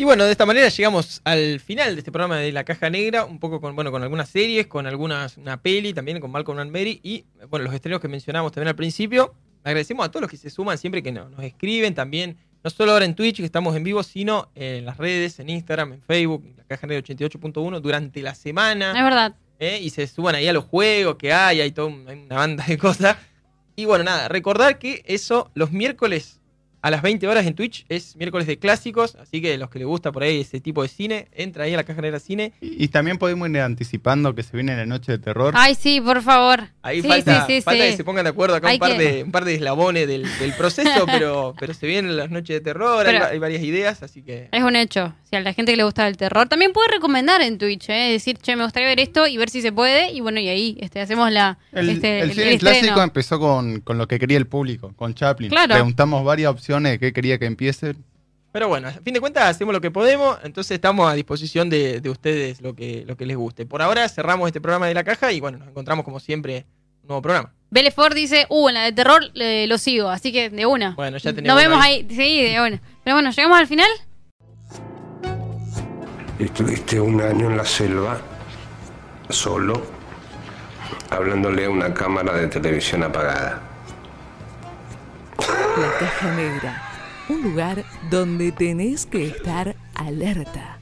Y 0.00 0.04
bueno, 0.04 0.24
de 0.24 0.30
esta 0.30 0.46
manera 0.46 0.68
llegamos 0.68 1.20
al 1.24 1.58
final 1.58 1.94
de 1.96 1.98
este 2.00 2.12
programa 2.12 2.36
de 2.36 2.52
La 2.52 2.62
Caja 2.62 2.88
Negra, 2.88 3.24
un 3.24 3.40
poco 3.40 3.60
con, 3.60 3.74
bueno, 3.74 3.90
con 3.90 4.00
algunas 4.04 4.28
series, 4.28 4.68
con 4.68 4.86
algunas, 4.86 5.36
una 5.38 5.60
peli 5.60 5.92
también, 5.92 6.20
con 6.20 6.30
Malcolm 6.30 6.60
and 6.60 6.70
Mary 6.70 7.00
y 7.02 7.24
bueno, 7.50 7.64
los 7.64 7.74
estrenos 7.74 8.00
que 8.00 8.06
mencionamos 8.06 8.52
también 8.52 8.68
al 8.68 8.76
principio. 8.76 9.34
Agradecemos 9.64 10.06
a 10.06 10.10
todos 10.10 10.20
los 10.22 10.30
que 10.30 10.36
se 10.36 10.50
suman 10.50 10.78
siempre 10.78 11.02
que 11.02 11.10
no- 11.10 11.28
nos 11.30 11.42
escriben 11.42 11.94
también, 11.96 12.36
no 12.62 12.70
solo 12.70 12.92
ahora 12.92 13.04
en 13.04 13.14
Twitch 13.14 13.36
que 13.36 13.44
estamos 13.44 13.76
en 13.76 13.84
vivo, 13.84 14.02
sino 14.02 14.50
en 14.54 14.84
las 14.84 14.96
redes, 14.96 15.38
en 15.40 15.48
Instagram, 15.48 15.94
en 15.94 16.02
Facebook, 16.02 16.44
en 16.44 16.56
La 16.56 16.64
Caja 16.64 16.86
Negra 16.86 17.06
88.1 17.06 17.80
durante 17.80 18.22
la 18.22 18.34
semana. 18.34 18.90
Es 18.96 19.04
verdad. 19.04 19.34
¿eh? 19.58 19.80
y 19.82 19.90
se 19.90 20.06
suban 20.06 20.34
ahí 20.34 20.48
a 20.48 20.52
los 20.52 20.64
juegos 20.64 21.16
que 21.16 21.32
hay, 21.32 21.60
hay 21.60 21.74
hay 21.76 21.84
una 21.84 22.36
banda 22.36 22.64
de 22.66 22.78
cosas. 22.78 23.16
Y 23.76 23.84
bueno, 23.84 24.04
nada, 24.04 24.28
recordar 24.28 24.78
que 24.78 25.02
eso 25.06 25.50
los 25.54 25.70
miércoles 25.70 26.40
a 26.80 26.90
las 26.90 27.02
20 27.02 27.26
horas 27.28 27.46
en 27.46 27.54
Twitch 27.54 27.84
es 27.88 28.16
miércoles 28.16 28.46
de 28.46 28.58
clásicos, 28.58 29.16
así 29.16 29.40
que 29.42 29.56
los 29.58 29.68
que 29.70 29.78
les 29.80 29.86
gusta 29.88 30.12
por 30.12 30.22
ahí 30.22 30.40
ese 30.40 30.60
tipo 30.60 30.82
de 30.82 30.88
cine, 30.88 31.28
entra 31.32 31.64
ahí 31.64 31.74
a 31.74 31.76
la 31.78 31.84
caja 31.84 32.00
negra 32.00 32.20
cine. 32.20 32.52
Y, 32.60 32.84
y 32.84 32.88
también 32.88 33.18
podemos 33.18 33.48
ir 33.48 33.58
anticipando 33.60 34.34
que 34.34 34.42
se 34.42 34.56
viene 34.56 34.76
la 34.76 34.86
noche 34.86 35.12
de 35.12 35.18
terror. 35.18 35.54
Ay, 35.56 35.74
sí, 35.74 36.00
por 36.00 36.22
favor. 36.22 36.68
Ahí 36.82 37.02
sí, 37.02 37.08
falta, 37.08 37.46
sí, 37.46 37.56
sí, 37.56 37.60
falta 37.62 37.84
sí. 37.84 37.90
que 37.90 37.96
se 37.96 38.04
pongan 38.04 38.24
de 38.24 38.30
acuerdo 38.30 38.54
acá 38.56 38.72
un 38.72 38.78
par, 38.78 38.96
que- 38.96 38.98
de, 39.02 39.22
un 39.24 39.32
par 39.32 39.44
de 39.44 39.54
eslabones 39.54 40.06
del, 40.06 40.26
del 40.38 40.52
proceso, 40.54 41.04
pero, 41.06 41.54
pero 41.58 41.74
se 41.74 41.86
vienen 41.86 42.16
las 42.16 42.30
noches 42.30 42.54
de 42.56 42.60
terror, 42.60 43.06
hay, 43.06 43.38
varias 43.38 43.62
ideas, 43.62 44.02
así 44.02 44.22
que... 44.22 44.48
Es 44.52 44.62
un 44.62 44.76
hecho. 44.76 45.14
Si 45.28 45.36
a 45.36 45.40
la 45.40 45.52
gente 45.52 45.72
que 45.72 45.76
le 45.76 45.84
gusta 45.84 46.06
el 46.08 46.16
terror, 46.16 46.48
también 46.48 46.72
puede 46.72 46.88
recomendar 46.92 47.42
en 47.42 47.58
Twitch, 47.58 47.88
¿eh? 47.90 48.12
decir, 48.12 48.38
che, 48.38 48.56
me 48.56 48.64
gustaría 48.64 48.88
ver 48.88 49.00
esto 49.00 49.26
y 49.26 49.36
ver 49.36 49.50
si 49.50 49.60
se 49.62 49.72
puede. 49.72 50.10
Y 50.12 50.20
bueno, 50.20 50.40
y 50.40 50.48
ahí 50.48 50.78
este, 50.80 51.00
hacemos 51.00 51.30
la. 51.30 51.58
El, 51.72 51.90
este, 51.90 52.20
el 52.20 52.30
el- 52.30 52.34
cine 52.34 52.52
el 52.54 52.58
clásico 52.58 52.84
estreno. 52.86 53.02
empezó 53.02 53.38
con, 53.38 53.80
con 53.80 53.98
lo 53.98 54.08
que 54.08 54.18
quería 54.18 54.38
el 54.38 54.46
público, 54.46 54.92
con 54.96 55.12
Chaplin. 55.14 55.50
Claro. 55.50 55.74
Preguntamos 55.74 56.24
varias 56.24 56.50
opciones 56.50 56.67
de 56.76 56.98
qué 56.98 57.12
quería 57.12 57.38
que 57.38 57.46
empiece. 57.46 57.94
Pero 58.52 58.68
bueno, 58.68 58.88
a 58.88 58.92
fin 58.92 59.14
de 59.14 59.20
cuentas 59.20 59.44
hacemos 59.44 59.74
lo 59.74 59.80
que 59.80 59.90
podemos, 59.90 60.38
entonces 60.42 60.72
estamos 60.72 61.10
a 61.10 61.14
disposición 61.14 61.68
de, 61.68 62.00
de 62.00 62.10
ustedes 62.10 62.60
lo 62.60 62.74
que, 62.74 63.04
lo 63.06 63.16
que 63.16 63.26
les 63.26 63.36
guste. 63.36 63.66
Por 63.66 63.82
ahora 63.82 64.08
cerramos 64.08 64.46
este 64.48 64.60
programa 64.60 64.86
de 64.86 64.94
la 64.94 65.04
caja 65.04 65.32
y 65.32 65.40
bueno, 65.40 65.58
nos 65.58 65.68
encontramos 65.68 66.04
como 66.04 66.18
siempre 66.18 66.56
en 66.56 66.64
un 67.02 67.08
nuevo 67.08 67.22
programa. 67.22 67.52
Belefort 67.70 68.14
dice, 68.14 68.46
uh, 68.48 68.68
en 68.68 68.74
la 68.74 68.84
de 68.84 68.92
terror 68.92 69.22
eh, 69.34 69.66
lo 69.68 69.76
sigo, 69.76 70.08
así 70.08 70.32
que 70.32 70.48
de 70.48 70.64
una. 70.64 70.94
Bueno, 70.94 71.18
ya 71.18 71.30
Nos 71.30 71.36
tenemos 71.36 71.56
vemos 71.58 71.76
uno 71.76 71.84
ahí. 71.84 72.06
Sí, 72.08 72.42
de 72.42 72.60
una. 72.60 72.80
Pero 73.04 73.16
bueno, 73.16 73.30
llegamos 73.30 73.58
al 73.58 73.66
final. 73.66 73.88
Estuviste 76.38 77.00
un 77.00 77.20
año 77.20 77.50
en 77.50 77.56
la 77.56 77.64
selva, 77.64 78.18
solo, 79.28 79.82
hablándole 81.10 81.66
a 81.66 81.70
una 81.70 81.92
cámara 81.92 82.32
de 82.34 82.46
televisión 82.46 83.02
apagada. 83.02 83.67
La 85.80 85.96
caja 85.96 86.34
negra. 86.34 86.82
Un 87.28 87.40
lugar 87.40 87.84
donde 88.10 88.50
tenés 88.50 89.06
que 89.06 89.28
estar 89.28 89.76
alerta. 89.94 90.77